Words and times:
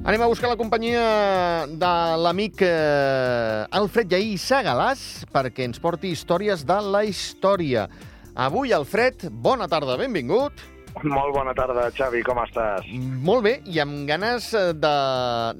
Anem 0.00 0.22
a 0.24 0.30
buscar 0.32 0.48
la 0.48 0.56
companyia 0.56 1.66
de 1.68 1.88
l'amic 2.24 2.62
eh, 2.64 3.66
Alfred 3.76 4.08
Lleí 4.08 4.38
Segalàs 4.40 5.26
perquè 5.28 5.66
ens 5.68 5.76
porti 5.76 6.14
històries 6.14 6.62
de 6.64 6.78
la 6.80 7.02
història. 7.04 7.84
Avui, 8.32 8.72
Alfred, 8.72 9.26
bona 9.28 9.68
tarda, 9.68 9.98
benvingut. 10.00 10.64
Molt 11.04 11.32
bona 11.34 11.54
tarda, 11.56 11.86
Xavi, 11.96 12.20
com 12.26 12.38
estàs? 12.42 12.86
Molt 13.24 13.44
bé, 13.46 13.52
i 13.70 13.78
amb 13.82 14.02
ganes 14.08 14.50
eh, 14.58 14.72
de... 14.76 14.94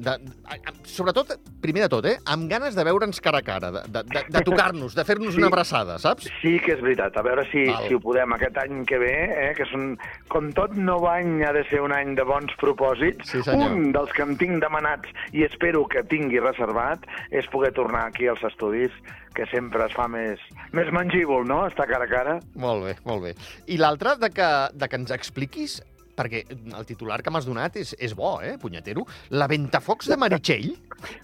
de, 0.02 0.14
de 0.26 0.74
sobretot, 0.90 1.30
primer 1.62 1.84
de 1.86 1.88
tot, 1.92 2.06
eh, 2.10 2.16
amb 2.28 2.48
ganes 2.50 2.74
de 2.76 2.84
veure'ns 2.84 3.20
cara 3.24 3.38
a 3.40 3.46
cara, 3.46 3.70
de, 3.72 3.82
de, 3.88 4.02
de, 4.10 4.22
de 4.34 4.42
tocar-nos, 4.44 4.94
de 4.96 5.04
fer-nos 5.06 5.32
Sí. 5.34 5.38
una 5.40 5.46
abraçada, 5.52 5.98
saps? 6.02 6.26
Sí 6.42 6.56
que 6.64 6.74
és 6.74 6.82
veritat, 6.82 7.16
a 7.16 7.22
veure 7.24 7.44
si, 7.52 7.64
Val. 7.68 7.86
si 7.86 7.94
ho 7.96 8.00
podem 8.02 8.34
aquest 8.36 8.58
any 8.64 8.82
que 8.88 8.98
ve, 9.00 9.14
eh, 9.30 9.52
que 9.56 9.64
és 9.68 9.72
un, 9.76 9.94
com 10.32 10.50
tot 10.56 10.74
nou 10.76 11.06
any 11.08 11.44
ha 11.46 11.52
de 11.56 11.62
ser 11.70 11.80
un 11.84 11.94
any 11.94 12.16
de 12.18 12.26
bons 12.26 12.52
propòsits. 12.60 13.30
Sí, 13.30 13.42
senyor. 13.46 13.70
un 13.76 13.92
dels 13.96 14.12
que 14.16 14.26
em 14.26 14.36
tinc 14.40 14.60
demanats 14.64 15.08
i 15.32 15.46
espero 15.46 15.86
que 15.88 16.02
tingui 16.10 16.42
reservat 16.42 17.06
és 17.30 17.46
poder 17.54 17.72
tornar 17.76 18.08
aquí 18.10 18.26
als 18.28 18.42
estudis, 18.50 18.90
que 19.34 19.46
sempre 19.50 19.86
es 19.86 19.94
fa 19.96 20.08
més, 20.10 20.42
més 20.76 20.90
mangívol, 20.94 21.46
no?, 21.48 21.62
estar 21.68 21.86
cara 21.90 22.08
a 22.08 22.10
cara. 22.10 22.38
Molt 22.58 22.86
bé, 22.88 22.96
molt 23.06 23.24
bé. 23.28 23.34
I 23.70 23.78
l'altre, 23.80 24.16
de, 24.20 24.32
que, 24.34 24.50
de 24.74 24.88
que 24.90 25.00
ens 25.00 25.14
expliquis, 25.14 25.80
perquè 26.20 26.42
el 26.50 26.86
titular 26.88 27.20
que 27.24 27.32
m'has 27.32 27.46
donat 27.48 27.78
és, 27.80 27.94
és 28.02 28.14
bo, 28.16 28.38
eh, 28.44 28.56
punyetero, 28.60 29.06
la 29.32 29.48
Ventafocs 29.50 30.10
de 30.10 30.18
Meritxell. 30.20 30.70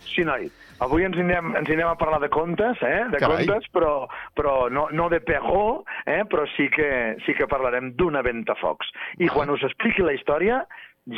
Sí, 0.06 0.24
noi, 0.24 0.48
avui 0.84 1.04
ens 1.04 1.18
anem, 1.20 1.52
ens 1.58 1.70
anem 1.72 1.90
a 1.90 1.96
parlar 2.00 2.20
de 2.22 2.30
contes, 2.32 2.80
eh? 2.86 3.04
de 3.12 3.20
Carai. 3.20 3.44
contes, 3.44 3.68
però, 3.74 3.92
però 4.38 4.56
no, 4.72 4.86
no 4.96 5.10
de 5.12 5.20
Perrault, 5.20 5.86
eh? 6.08 6.22
però 6.30 6.46
sí 6.56 6.70
que, 6.72 6.90
sí 7.26 7.36
que 7.36 7.48
parlarem 7.50 7.92
d'una 7.98 8.24
ventafocs. 8.26 8.92
I 9.18 9.26
Val. 9.26 9.34
quan 9.34 9.54
us 9.56 9.66
expliqui 9.68 10.06
la 10.06 10.16
història, 10.16 10.62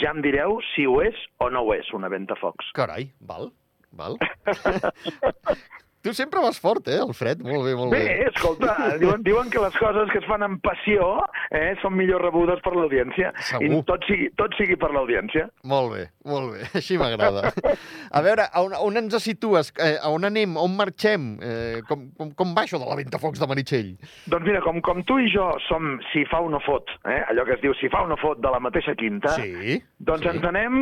ja 0.02 0.12
em 0.12 0.22
direu 0.24 0.58
si 0.74 0.86
ho 0.86 0.98
és 1.04 1.16
o 1.40 1.50
no 1.52 1.64
ho 1.64 1.74
és, 1.76 1.92
una 1.96 2.10
ventafocs. 2.12 2.72
Carai, 2.76 3.10
val, 3.20 3.52
val. 3.96 4.18
tu 6.02 6.12
sempre 6.14 6.40
vas 6.40 6.58
fort, 6.60 6.86
eh, 6.88 6.98
Alfred? 7.02 7.42
Molt 7.42 7.64
bé, 7.66 7.74
molt 7.78 7.92
Bé, 7.92 8.00
bé. 8.04 8.28
escolta, 8.32 8.74
diuen, 9.00 9.22
diuen 9.26 9.50
que 9.50 9.60
les 9.62 9.76
coses 9.76 10.10
que 10.12 10.18
es 10.22 10.26
fan 10.28 10.42
amb 10.46 10.60
passió 10.64 11.08
eh, 11.50 11.74
són 11.82 11.96
millor 11.96 12.22
rebudes 12.22 12.60
per 12.64 12.74
l'audiència. 12.76 13.32
Segur. 13.50 13.64
I 13.66 13.82
tot 13.88 14.04
sigui, 14.08 14.28
tot 14.38 14.54
sigui 14.58 14.76
per 14.80 14.90
l'audiència. 14.94 15.48
Molt 15.64 15.92
bé, 15.94 16.04
molt 16.28 16.52
bé. 16.54 16.68
Així 16.80 16.98
m'agrada. 17.00 17.52
A 18.10 18.22
veure, 18.24 18.48
a 18.52 18.62
on, 18.64 18.74
on 18.78 18.96
ens 19.02 19.16
situes? 19.24 19.72
Eh, 19.78 19.96
a 20.00 20.10
on 20.14 20.24
anem? 20.28 20.56
On 20.60 20.74
marxem? 20.76 21.28
Eh, 21.42 21.80
com, 21.88 22.08
com, 22.18 22.30
com 22.38 22.54
va 22.56 22.64
això 22.66 22.78
de 22.80 22.86
la 22.88 22.96
Ventafocs 22.98 23.40
de 23.42 23.48
Meritxell? 23.50 23.90
Doncs 24.30 24.46
mira, 24.46 24.62
com, 24.64 24.80
com 24.84 25.02
tu 25.08 25.18
i 25.20 25.28
jo 25.32 25.50
som 25.68 25.96
si 26.12 26.24
fa 26.30 26.40
o 26.44 26.48
no 26.52 26.60
fot, 26.64 26.88
eh? 27.08 27.20
allò 27.30 27.44
que 27.48 27.56
es 27.58 27.62
diu 27.64 27.74
si 27.80 27.90
fa 27.92 28.04
o 28.06 28.08
no 28.10 28.16
fot 28.20 28.40
de 28.44 28.50
la 28.54 28.60
mateixa 28.62 28.94
quinta, 28.98 29.34
Sí. 29.38 29.78
Doncs 29.98 30.22
sí. 30.24 30.28
ens 30.30 30.44
anem 30.46 30.78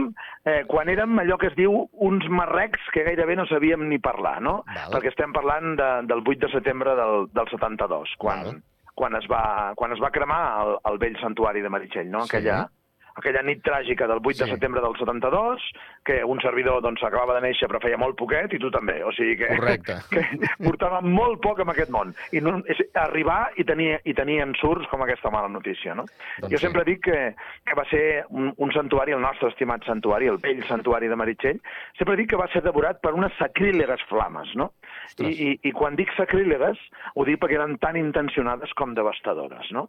eh, 0.47 0.62
quan 0.69 0.89
érem 0.92 1.19
allò 1.22 1.37
que 1.41 1.48
es 1.50 1.56
diu 1.59 1.72
uns 2.06 2.27
marrecs 2.28 2.81
que 2.94 3.05
gairebé 3.06 3.37
no 3.37 3.47
sabíem 3.50 3.83
ni 3.89 3.98
parlar, 4.03 4.39
no? 4.44 4.59
Val. 4.69 4.92
Perquè 4.94 5.06
estem 5.11 5.33
parlant 5.35 5.77
de, 5.79 5.91
del 6.11 6.23
8 6.25 6.47
de 6.47 6.53
setembre 6.53 6.95
del, 6.99 7.29
del 7.37 7.51
72, 7.53 8.15
quan, 8.19 8.62
quan, 8.95 9.17
es 9.19 9.29
va, 9.31 9.75
quan 9.77 9.93
es 9.93 10.03
va 10.03 10.12
cremar 10.15 10.41
el, 10.65 10.77
el 10.93 10.99
vell 11.03 11.19
santuari 11.21 11.62
de 11.65 11.73
Meritxell, 11.73 12.11
no? 12.11 12.25
Sí. 12.62 12.76
Aquella, 13.17 13.42
nit 13.47 13.62
tràgica 13.64 14.06
del 14.11 14.20
8 14.20 14.36
Sí. 14.36 14.45
de 14.45 14.50
setembre 14.56 14.83
del 14.84 14.97
72, 14.98 15.62
que 16.05 16.22
un 16.25 16.41
servidor 16.41 16.83
doncs, 16.84 17.03
acabava 17.03 17.34
de 17.39 17.47
néixer 17.47 17.69
però 17.69 17.81
feia 17.81 17.97
molt 17.97 18.17
poquet, 18.17 18.53
i 18.53 18.59
tu 18.61 18.70
també. 18.70 18.98
O 19.05 19.12
sigui 19.17 19.36
que, 19.41 19.48
Correcte. 19.56 19.97
que 20.12 20.22
portava 20.62 21.00
molt 21.00 21.41
poc 21.41 21.60
en 21.65 21.72
aquest 21.72 21.91
món. 21.91 22.12
I 22.37 22.43
no, 22.44 22.59
és, 22.69 22.82
arribar 22.94 23.53
i 23.56 23.65
tenir, 23.65 24.00
i 24.05 24.15
tenir 24.15 24.41
ensurts 24.44 24.88
com 24.91 25.03
aquesta 25.03 25.31
mala 25.32 25.49
notícia, 25.49 25.94
no? 25.94 26.05
Doncs 26.41 26.53
jo 26.53 26.59
sí. 26.59 26.65
sempre 26.66 26.84
dic 26.84 27.00
que, 27.09 27.21
que 27.65 27.78
va 27.78 27.84
ser 27.91 28.05
un, 28.31 28.53
un 28.56 28.72
santuari, 28.72 29.12
el 29.16 29.25
nostre 29.25 29.49
estimat 29.49 29.84
santuari, 29.88 30.28
el 30.28 30.38
vell 30.43 30.62
santuari 30.69 31.09
de 31.09 31.16
Meritxell, 31.16 31.60
sempre 31.99 32.16
dic 32.21 32.31
que 32.34 32.41
va 32.41 32.49
ser 32.53 32.62
devorat 32.66 33.00
per 33.00 33.15
unes 33.16 33.32
sacrílegues 33.41 34.03
flames, 34.10 34.53
no? 34.60 34.72
I, 35.19 35.31
i, 35.31 35.49
I 35.71 35.72
quan 35.72 35.97
dic 35.97 36.12
sacrílegues, 36.16 36.78
ho 37.15 37.25
dic 37.25 37.41
perquè 37.41 37.56
eren 37.56 37.78
tan 37.81 37.97
intencionades 37.97 38.72
com 38.76 38.93
devastadores, 38.94 39.72
no? 39.72 39.88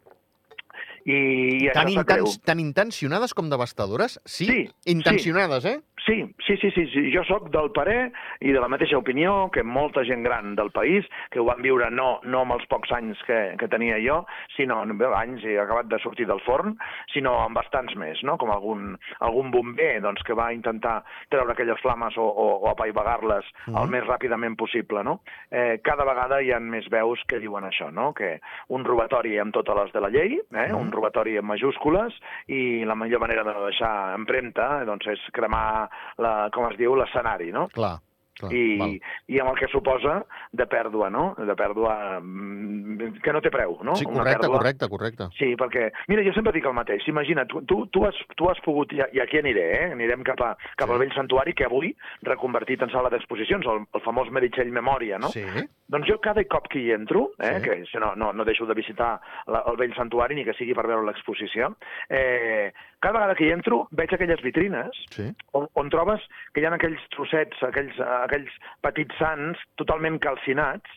I, 1.04 1.66
i 1.66 1.70
Tan, 1.74 1.88
intens, 1.92 2.38
tan 2.44 2.60
intencionades 2.60 3.34
com 3.34 3.48
devastadores? 3.50 4.18
Sí? 4.24 4.46
Sí, 4.46 4.58
Intencionades, 4.86 5.64
eh? 5.64 5.80
Sí, 6.04 6.22
sí, 6.46 6.56
sí, 6.56 6.70
sí, 6.70 6.86
sí. 6.92 7.04
Jo 7.14 7.24
sóc 7.28 7.48
del 7.54 7.70
parer 7.74 8.10
i 8.40 8.52
de 8.54 8.60
la 8.60 8.68
mateixa 8.70 8.98
opinió 8.98 9.50
que 9.52 9.62
molta 9.62 10.04
gent 10.04 10.22
gran 10.24 10.54
del 10.56 10.70
país, 10.70 11.06
que 11.30 11.40
ho 11.40 11.44
van 11.48 11.62
viure 11.62 11.90
no, 11.90 12.20
no 12.24 12.42
amb 12.44 12.56
els 12.58 12.66
pocs 12.70 12.92
anys 12.92 13.20
que, 13.26 13.38
que 13.58 13.68
tenia 13.68 13.98
jo, 14.04 14.20
sinó 14.56 14.80
amb 14.82 15.02
anys 15.08 15.44
i 15.44 15.56
acabat 15.58 15.88
de 15.90 15.98
sortir 16.02 16.26
del 16.26 16.40
forn, 16.46 16.76
sinó 17.12 17.36
amb 17.44 17.56
bastants 17.56 17.94
més, 17.96 18.22
no? 18.22 18.36
com 18.38 18.50
algun, 18.54 18.96
algun 19.20 19.50
bomber 19.50 20.00
doncs, 20.04 20.22
que 20.26 20.36
va 20.38 20.52
intentar 20.52 21.02
treure 21.30 21.52
aquelles 21.52 21.80
flames 21.82 22.16
o, 22.18 22.24
o, 22.28 22.48
o 22.62 22.70
apaivagar-les 22.72 23.44
Mhm. 23.68 23.76
el 23.76 23.88
més 23.92 24.04
ràpidament 24.06 24.56
possible. 24.56 25.02
No? 25.04 25.20
Eh, 25.50 25.80
cada 25.84 26.04
vegada 26.04 26.40
hi 26.42 26.52
ha 26.52 26.60
més 26.60 26.88
veus 26.90 27.20
que 27.28 27.38
diuen 27.38 27.64
això, 27.64 27.90
no? 27.92 28.12
que 28.14 28.38
un 28.74 28.84
robatori 28.84 29.38
amb 29.38 29.52
totes 29.54 29.76
les 29.76 29.92
de 29.92 30.00
la 30.00 30.10
llei, 30.10 30.38
eh? 30.38 30.68
Mhm. 30.68 30.76
un 30.78 30.92
robatori 30.92 31.36
amb 31.38 31.48
majúscules, 31.48 32.14
i 32.48 32.84
la 32.84 32.94
millor 32.94 33.20
manera 33.20 33.44
de 33.44 33.52
no 33.52 33.64
deixar 33.66 34.14
empremta 34.14 34.84
doncs, 34.84 35.06
és 35.06 35.20
cremar, 35.32 35.87
la, 36.18 36.50
com 36.54 36.68
es 36.70 36.76
diu, 36.78 36.94
l'escenari, 36.96 37.50
no? 37.52 37.68
Clar, 37.74 37.96
clar. 38.38 38.52
I, 38.54 38.78
val. 38.78 38.92
I 39.34 39.40
amb 39.42 39.50
el 39.50 39.56
que 39.58 39.66
suposa 39.72 40.20
de 40.54 40.66
pèrdua, 40.70 41.08
no? 41.10 41.34
De 41.38 41.54
pèrdua 41.58 42.20
mm, 42.20 43.18
que 43.24 43.32
no 43.34 43.40
té 43.42 43.50
preu, 43.50 43.78
no? 43.82 43.96
Sí, 43.98 44.06
Una 44.06 44.20
correcte, 44.20 44.44
pèrdua- 44.46 44.58
correcte, 44.58 44.88
correcte. 44.88 45.26
Sí, 45.38 45.48
perquè, 45.58 45.88
mira, 46.08 46.22
jo 46.22 46.32
sempre 46.36 46.52
dic 46.54 46.64
el 46.70 46.76
mateix. 46.76 47.06
Imagina't, 47.10 47.48
tu, 47.50 47.62
tu, 47.66 47.80
tu, 47.94 48.04
has, 48.06 48.14
tu 48.38 48.48
has 48.50 48.60
pogut, 48.64 48.92
i 48.94 49.20
aquí 49.20 49.40
aniré, 49.42 49.66
eh? 49.80 49.90
anirem 49.96 50.22
cap, 50.26 50.40
a, 50.40 50.52
cap 50.76 50.86
Sí. 50.88 50.92
al 50.94 50.98
vell 51.02 51.14
santuari, 51.16 51.54
que 51.54 51.66
avui, 51.66 51.90
reconvertit 52.22 52.82
en 52.86 52.90
sala 52.94 53.10
d'exposicions, 53.10 53.66
el, 53.66 53.82
el 53.94 54.04
famós 54.06 54.30
Meritxell 54.30 54.70
Memòria, 54.70 55.18
no? 55.18 55.28
Sí? 55.34 55.42
Doncs 55.88 56.06
jo 56.06 56.18
cada 56.20 56.42
cop 56.44 56.68
que 56.68 56.78
hi 56.78 56.92
entro, 56.92 57.30
eh, 57.40 57.58
Sí. 57.58 57.62
que 57.64 57.76
si 57.90 57.98
no, 57.98 58.14
no, 58.14 58.32
no 58.32 58.44
deixo 58.44 58.66
de 58.66 58.74
visitar 58.74 59.18
la, 59.48 59.64
el 59.66 59.76
vell 59.80 59.94
santuari 59.96 60.34
ni 60.36 60.44
que 60.44 60.54
sigui 60.54 60.74
per 60.76 60.86
veure 60.86 61.06
l'exposició, 61.06 61.74
eh, 62.10 62.70
cada 63.00 63.14
vegada 63.18 63.34
que 63.38 63.46
hi 63.46 63.52
entro 63.52 63.86
veig 63.92 64.12
aquelles 64.14 64.42
vitrines 64.42 64.90
Sí? 65.14 65.28
on, 65.52 65.68
on 65.74 65.90
trobes 65.90 66.20
que 66.52 66.60
hi 66.60 66.66
ha 66.66 66.72
aquells 66.74 67.02
trossets, 67.14 67.62
aquells, 67.62 67.98
eh, 67.98 68.24
aquells 68.24 68.50
petits 68.82 69.14
sants 69.18 69.58
totalment 69.76 70.18
calcinats, 70.18 70.90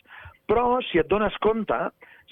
però 0.48 0.80
si 0.90 0.98
et 0.98 1.08
dones 1.08 1.36
compte 1.40 1.78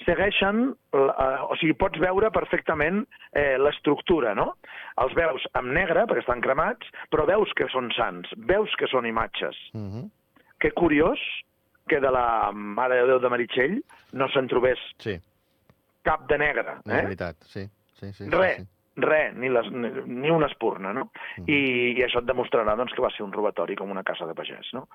segueixen, 0.05 0.75
eh, 0.97 1.37
o 1.45 1.55
sigui, 1.59 1.73
pots 1.77 1.99
veure 2.01 2.31
perfectament 2.33 3.03
eh, 3.33 3.57
l'estructura, 3.61 4.33
no? 4.35 4.55
Els 5.01 5.13
veus 5.13 5.43
amb 5.53 5.71
negre, 5.75 6.05
perquè 6.09 6.23
estan 6.23 6.41
cremats, 6.41 6.87
però 7.13 7.25
veus 7.29 7.51
que 7.57 7.67
són 7.69 7.91
sants, 7.95 8.31
veus 8.37 8.73
que 8.79 8.87
són 8.87 9.05
imatges. 9.05 9.55
Uh 9.73 9.79
-huh. 9.81 10.09
Que 10.59 10.71
curiós 10.71 11.19
que 11.87 11.99
de 11.99 12.11
la 12.11 12.51
Mare 12.53 12.95
de 13.01 13.07
Déu 13.07 13.19
de 13.19 13.29
Meritxell 13.29 13.81
no 14.13 14.27
se'n 14.29 14.47
trobés 14.47 14.79
Sí, 14.99 15.19
cap 16.03 16.27
de 16.27 16.37
negre. 16.37 16.71
és 16.85 16.91
Eh? 16.93 17.01
veritat, 17.03 17.35
sí. 17.43 17.67
sí, 17.93 18.11
sí, 18.13 18.29
Res, 18.29 18.55
sí, 18.57 18.61
sí. 18.63 18.67
Res, 18.97 19.35
ni, 19.37 19.49
les, 19.49 19.69
ni, 19.71 20.29
una 20.29 20.47
espurna, 20.47 20.91
no? 20.93 21.09
Mhm. 21.37 21.47
I, 21.47 21.59
I 21.97 22.03
això 22.05 22.19
et 22.19 22.27
demostrarà 22.27 22.75
doncs, 22.75 22.93
que 22.93 23.01
va 23.03 23.11
ser 23.15 23.23
un 23.23 23.31
robatori 23.33 23.75
com 23.75 23.91
una 23.91 24.03
casa 24.03 24.25
de 24.27 24.35
pagès, 24.35 24.73
no? 24.73 24.87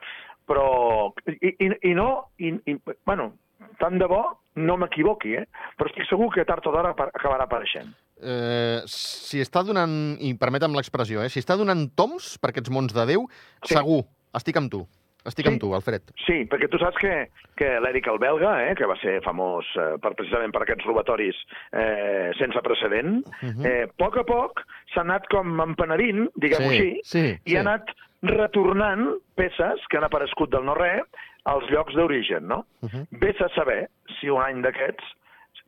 Però, 0.47 1.13
i, 1.27 1.55
i, 1.57 1.71
i 1.91 1.95
no, 1.95 2.29
i, 2.39 2.53
i, 2.67 2.77
bueno, 3.07 3.33
tant 3.81 3.99
de 3.99 4.09
bo 4.11 4.23
no 4.57 4.77
m'equivoqui, 4.81 5.35
eh? 5.37 5.47
Però 5.77 5.89
estic 5.91 6.09
segur 6.09 6.31
que 6.35 6.45
tard 6.49 6.67
o 6.67 6.73
d'hora 6.75 6.93
acabarà 6.93 7.45
apareixent. 7.45 7.95
Eh, 8.17 8.81
si 8.89 9.43
està 9.45 9.61
donant, 9.65 10.17
i 10.25 10.33
permetem 10.41 10.73
l'expressió, 10.77 11.21
eh, 11.25 11.29
si 11.33 11.43
està 11.43 11.57
donant 11.57 11.87
toms 11.97 12.37
per 12.41 12.51
aquests 12.53 12.73
mons 12.73 12.95
de 12.97 13.05
Déu, 13.13 13.27
Sí. 13.65 13.75
segur, 13.75 14.05
estic 14.35 14.57
amb 14.57 14.71
tu. 14.73 14.87
Estic 15.27 15.47
Sí. 15.47 15.53
amb 15.53 15.61
tu, 15.61 15.75
Alfred. 15.75 16.03
Sí, 16.25 16.45
perquè 16.47 16.69
tu 16.71 16.79
saps 16.79 16.97
que, 17.03 17.29
que 17.57 17.81
l'Eric 17.81 18.07
el 18.09 18.19
belga, 18.19 18.53
eh, 18.71 18.75
que 18.79 18.87
va 18.87 18.97
ser 19.01 19.21
famós 19.25 19.67
eh, 19.77 19.99
per, 20.01 20.15
precisament 20.15 20.53
per 20.55 20.63
aquests 20.63 20.85
robatoris 20.87 21.35
eh, 21.73 22.31
sense 22.39 22.61
precedent, 22.63 23.25
Mhm. 23.43 23.67
eh, 23.67 23.83
a 23.85 23.93
poc 23.99 24.17
a 24.19 24.25
poc 24.25 24.63
s'ha 24.95 25.01
anat 25.03 25.27
com 25.29 25.61
empenedint, 25.61 26.29
diguem-ho 26.37 26.71
Sí, 26.71 26.77
així, 26.77 27.01
sí, 27.05 27.25
i 27.45 27.51
sí. 27.51 27.57
ha 27.57 27.61
anat 27.61 27.91
retornant 28.23 29.17
peces 29.37 29.83
que 29.91 29.99
han 29.99 30.05
aparegut 30.07 30.51
del 30.53 30.65
no-res 30.65 31.03
als 31.45 31.69
llocs 31.71 31.95
d'origen, 31.95 32.47
no? 32.49 32.65
Mhm. 32.83 33.07
Ves 33.21 33.41
a 33.41 33.49
saber 33.55 33.89
si 34.21 34.29
un 34.29 34.43
any 34.43 34.63
d'aquests 34.63 35.05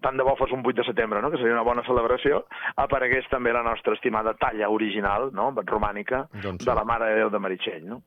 tant 0.01 0.17
de 0.17 0.23
bo 0.23 0.37
fos 0.37 0.53
un 0.53 0.63
8 0.65 0.77
de 0.77 0.85
setembre, 0.85 1.21
no? 1.21 1.29
que 1.31 1.39
seria 1.39 1.53
una 1.55 1.63
bona 1.67 1.83
celebració, 1.83 2.45
aparegués 2.77 3.27
també 3.31 3.53
la 3.53 3.65
nostra 3.65 3.95
estimada 3.95 4.33
talla 4.35 4.69
original, 4.71 5.31
no? 5.33 5.51
romànica, 5.67 6.29
Doncs 6.41 6.63
sí. 6.63 6.71
de 6.71 6.75
la 6.77 6.85
Mare 6.85 7.07
de 7.11 7.15
Déu 7.17 7.31
de 7.31 7.39
Meritxell. 7.41 7.85
No? 7.85 8.03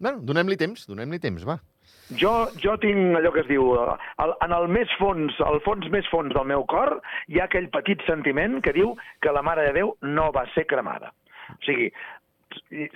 Bueno, 0.00 0.22
donem-li 0.24 0.56
temps, 0.56 0.86
donem-li 0.88 1.18
temps, 1.20 1.44
va. 1.46 1.58
Jo, 2.16 2.48
jo 2.62 2.76
tinc 2.82 3.16
allò 3.18 3.30
que 3.34 3.42
es 3.44 3.48
diu, 3.50 3.66
el, 3.76 4.32
en 4.46 4.52
el 4.56 4.66
més 4.72 4.90
fons, 4.98 5.36
al 5.46 5.60
fons 5.66 5.86
més 5.92 6.06
fons 6.10 6.32
del 6.34 6.46
meu 6.48 6.64
cor, 6.70 6.96
hi 7.28 7.38
ha 7.40 7.44
aquell 7.46 7.68
petit 7.70 8.00
sentiment 8.08 8.58
que 8.64 8.72
diu 8.74 8.96
que 9.22 9.32
la 9.36 9.42
Mare 9.46 9.68
de 9.68 9.76
Déu 9.78 9.92
no 10.02 10.30
va 10.34 10.46
ser 10.54 10.64
cremada. 10.70 11.12
O 11.52 11.58
sigui, 11.66 11.90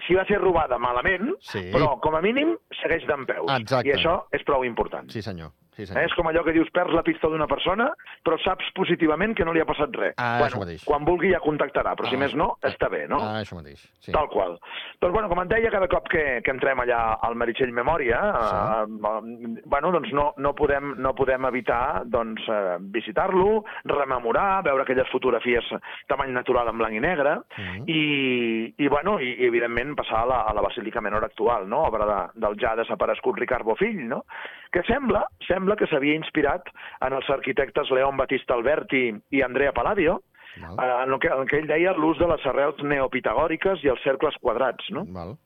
si 0.07 0.17
va 0.19 0.25
ser 0.27 0.41
robada 0.43 0.79
malament, 0.83 1.35
Sí. 1.41 1.69
però 1.75 2.01
com 2.01 2.17
a 2.17 2.23
mínim 2.25 2.57
segueix 2.83 3.07
d'en 3.07 3.27
peus. 3.27 3.51
Exacte. 3.61 3.89
I 3.89 3.93
això 3.99 4.25
és 4.35 4.43
prou 4.43 4.65
important. 4.65 5.11
Sí, 5.11 5.23
senyor. 5.23 5.53
Sí, 5.77 5.83
eh? 5.83 6.05
És 6.05 6.15
com 6.15 6.27
allò 6.31 6.45
que 6.45 6.53
dius, 6.53 6.71
perds 6.71 6.95
la 6.95 7.03
pista 7.03 7.29
d'una 7.29 7.47
persona, 7.51 7.89
però 8.25 8.39
saps 8.43 8.71
positivament 8.75 9.35
que 9.35 9.45
no 9.45 9.53
li 9.53 9.61
ha 9.61 9.67
passat 9.67 9.91
res. 9.97 10.15
Ah, 10.17 10.39
bueno, 10.39 10.47
això 10.47 10.61
mateix. 10.61 10.85
quan 10.85 11.05
vulgui 11.05 11.33
ja 11.33 11.41
contactarà, 11.41 11.95
però 11.97 12.09
si 12.09 12.15
Ah, 12.17 12.19
més 12.19 12.35
no, 12.35 12.57
està 12.63 12.89
bé, 12.89 13.07
no? 13.09 13.19
Ah, 13.21 13.41
això 13.43 13.57
mateix. 13.59 13.81
Sí. 14.01 14.13
Tal 14.13 14.29
qual. 14.29 14.59
Doncs, 15.01 15.13
bueno, 15.13 15.29
com 15.29 15.41
et 15.43 15.49
deia, 15.49 15.71
cada 15.71 15.89
cop 15.89 16.09
que, 16.09 16.41
que 16.45 16.51
entrem 16.51 16.79
allà 16.81 17.19
al 17.21 17.35
Meritxell 17.35 17.73
Memòria, 17.73 18.21
Sí. 18.35 18.57
eh, 18.57 19.59
eh, 19.59 19.63
bueno, 19.67 19.91
doncs 19.93 20.13
no, 20.13 20.33
no, 20.37 20.55
podem, 20.55 20.95
no 20.99 21.15
podem 21.15 21.45
evitar 21.47 22.03
doncs, 22.07 22.43
eh, 22.49 22.77
visitar-lo, 22.81 23.65
rememorar, 23.85 24.63
veure 24.65 24.83
aquelles 24.83 25.09
fotografies 25.11 25.65
tamany 26.07 26.31
natural 26.33 26.69
en 26.69 26.79
blanc 26.79 26.95
i 26.95 27.01
negre, 27.01 27.39
Mhm. 27.59 27.85
i, 27.89 28.75
i, 28.79 28.89
bueno, 28.89 29.19
i, 29.21 29.33
i 29.43 29.47
evidentment 29.47 29.95
passar 29.97 30.23
a 30.23 30.27
la, 30.27 30.41
a 30.43 30.55
la 30.55 30.63
Basílica 30.63 31.01
Menor 31.01 31.25
actual, 31.25 31.69
no? 31.69 31.83
obra 31.89 32.07
de, 32.07 32.41
del 32.41 32.57
ja 32.61 32.75
desaparegut 32.77 33.39
Ricard 33.39 33.65
Bofill, 33.65 34.07
no? 34.09 34.25
que 34.71 34.83
sembla, 34.83 35.25
sembla 35.47 35.64
que 35.79 35.89
s'havia 35.89 36.15
inspirat 36.19 36.69
en 37.01 37.17
els 37.17 37.29
arquitectes 37.31 37.91
León 37.91 38.17
Batista 38.21 38.55
Alberti 38.55 39.09
i 39.33 39.43
Andrea 39.43 39.73
Palladio, 39.73 40.21
Val. 40.61 40.77
eh, 40.79 41.03
en 41.05 41.13
el 41.13 41.19
que, 41.19 41.29
en 41.29 41.41
el 41.41 41.49
que 41.49 41.59
ell 41.59 41.67
deia 41.71 41.97
l'ús 41.97 42.21
de 42.21 42.29
les 42.29 42.45
arrels 42.47 42.83
neopitagòriques 42.83 43.83
i 43.85 43.89
els 43.89 44.03
cercles 44.05 44.37
quadrats, 44.41 44.91
no? 44.91 45.07
Val. 45.09 45.37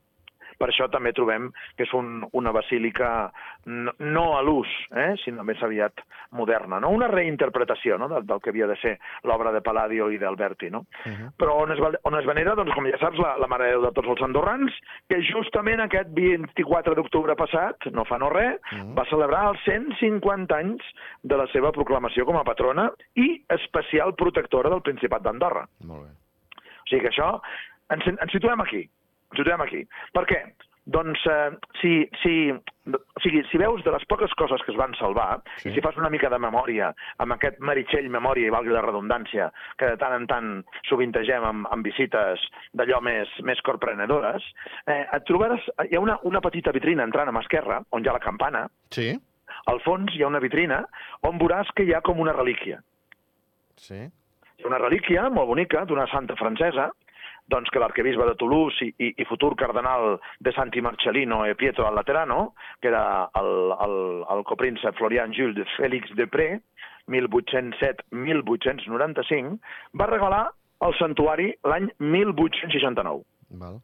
Per 0.59 0.69
això 0.69 0.89
també 0.91 1.13
trobem 1.13 1.51
que 1.77 1.85
és 1.87 1.93
un, 1.95 2.27
una 2.33 2.53
basílica 2.53 3.31
no, 3.67 3.93
no 3.99 4.27
a 4.37 4.43
l'ús, 4.43 4.69
eh, 4.91 5.15
sinó 5.25 5.45
més 5.45 5.63
aviat 5.63 6.03
moderna, 6.33 6.81
no? 6.81 6.91
una 6.91 7.09
reinterpretació 7.09 7.99
no? 7.99 8.09
del, 8.09 8.27
del 8.27 8.41
que 8.41 8.51
havia 8.51 8.67
de 8.67 8.77
ser 8.83 8.99
l'obra 9.25 9.53
de 9.53 9.63
Palladio 9.63 10.11
i 10.11 10.19
d'Alberti. 10.19 10.71
No? 10.71 10.85
Uh 11.05 11.13
-huh. 11.13 11.31
Però 11.39 11.63
on 11.63 11.73
es, 11.73 11.79
on 12.03 12.19
es 12.19 12.27
venera, 12.27 12.55
doncs, 12.55 12.75
com 12.75 12.87
ja 12.87 12.99
saps, 12.99 13.19
la, 13.19 13.37
la 13.39 13.47
Mare 13.47 13.65
de 13.65 13.71
Déu 13.71 13.83
de 13.83 13.93
tots 13.93 14.09
els 14.09 14.23
andorrans, 14.23 14.73
que 15.09 15.23
justament 15.23 15.81
aquest 15.81 16.09
24 16.11 16.95
d'octubre 16.95 17.37
passat, 17.37 17.87
no 17.93 18.05
fa 18.05 18.19
no 18.19 18.31
res, 18.31 18.59
Mhm. 18.73 18.95
va 18.99 19.05
celebrar 19.09 19.49
els 19.51 19.61
150 19.65 20.57
anys 20.57 20.83
de 21.23 21.37
la 21.37 21.47
seva 21.53 21.73
proclamació 21.73 22.25
com 22.25 22.37
a 22.37 22.45
patrona 22.45 22.91
i 23.15 23.45
especial 23.49 24.15
protectora 24.15 24.71
del 24.71 24.83
Principat 24.83 25.23
d'Andorra. 25.23 25.67
Molt 25.85 26.07
bé. 26.07 26.11
O 26.11 26.89
sigui 26.89 27.03
que 27.03 27.13
això, 27.13 27.41
ens, 27.91 28.07
ens 28.07 28.33
situem 28.33 28.61
aquí. 28.61 28.89
Ens 29.37 29.61
aquí. 29.61 29.85
Per 30.15 30.25
què? 30.27 30.41
Doncs 30.89 31.21
eh, 31.29 31.51
si, 31.83 31.91
si, 32.23 32.31
o 32.49 33.21
sigui, 33.21 33.43
si 33.51 33.59
veus 33.61 33.83
de 33.85 33.93
les 33.93 34.05
poques 34.09 34.33
coses 34.41 34.63
que 34.65 34.73
es 34.73 34.79
van 34.79 34.95
salvar, 34.97 35.43
Sí. 35.61 35.69
si 35.75 35.83
fas 35.85 35.99
una 36.01 36.09
mica 36.09 36.31
de 36.33 36.39
memòria 36.41 36.95
amb 37.21 37.35
aquest 37.35 37.59
meritxell 37.61 38.09
memòria 38.09 38.47
i 38.49 38.51
valgui 38.55 38.73
la 38.73 38.81
redundància, 38.81 39.51
que 39.77 39.85
de 39.91 39.99
tant 40.01 40.15
en 40.17 40.25
tant 40.27 40.49
sovintegem 40.89 41.45
amb, 41.45 41.69
amb 41.71 41.85
visites 41.85 42.41
d'allò 42.73 43.03
més, 43.05 43.29
més 43.45 43.61
corprenedores, 43.61 44.43
eh, 44.87 45.05
et 45.13 45.27
trobaràs... 45.29 45.61
Hi 45.91 45.97
ha 45.97 46.01
una, 46.01 46.17
una 46.25 46.41
petita 46.41 46.73
vitrina 46.73 47.05
entrant 47.05 47.29
a 47.29 47.33
mà 47.37 47.45
esquerra, 47.45 47.83
on 47.93 48.01
hi 48.03 48.09
ha 48.09 48.17
la 48.17 48.25
campana, 48.25 48.65
Sí? 48.91 49.13
al 49.69 49.81
fons 49.85 50.15
hi 50.17 50.23
ha 50.23 50.29
una 50.33 50.41
vitrina 50.41 50.87
on 51.29 51.37
veuràs 51.39 51.69
que 51.77 51.85
hi 51.85 51.93
ha 51.93 52.01
com 52.01 52.19
una 52.21 52.33
relíquia. 52.33 52.81
Sí? 53.77 54.01
Hi 54.09 54.65
ha 54.65 54.69
una 54.73 54.79
relíquia 54.81 55.29
molt 55.29 55.49
bonica 55.53 55.85
d'una 55.85 56.07
santa 56.09 56.35
francesa, 56.41 56.89
doncs 57.49 57.71
que 57.73 57.81
l'arquebisbe 57.81 58.27
de 58.29 58.35
Toulouse 58.41 58.85
i, 58.85 58.93
i, 58.99 59.15
i 59.17 59.25
futur 59.29 59.55
cardenal 59.57 60.21
de 60.45 60.53
Santi 60.57 60.81
Marcellino 60.85 61.45
e 61.47 61.55
Pietro 61.57 61.87
al 61.89 61.95
Laterano, 61.97 62.53
que 62.81 62.89
era 62.89 63.31
el, 63.41 63.53
el, 63.87 63.97
el 64.37 64.43
copríncep 64.45 64.95
Florian 65.01 65.33
Jules 65.35 65.57
de 65.57 65.65
Félix 65.77 66.05
de 66.17 66.27
Pré, 66.29 66.61
1807-1895, 67.09 69.59
va 69.97 70.07
regalar 70.13 70.45
el 70.85 70.93
santuari 71.01 71.55
l'any 71.67 71.89
1869. 71.99 73.25
Val. 73.59 73.81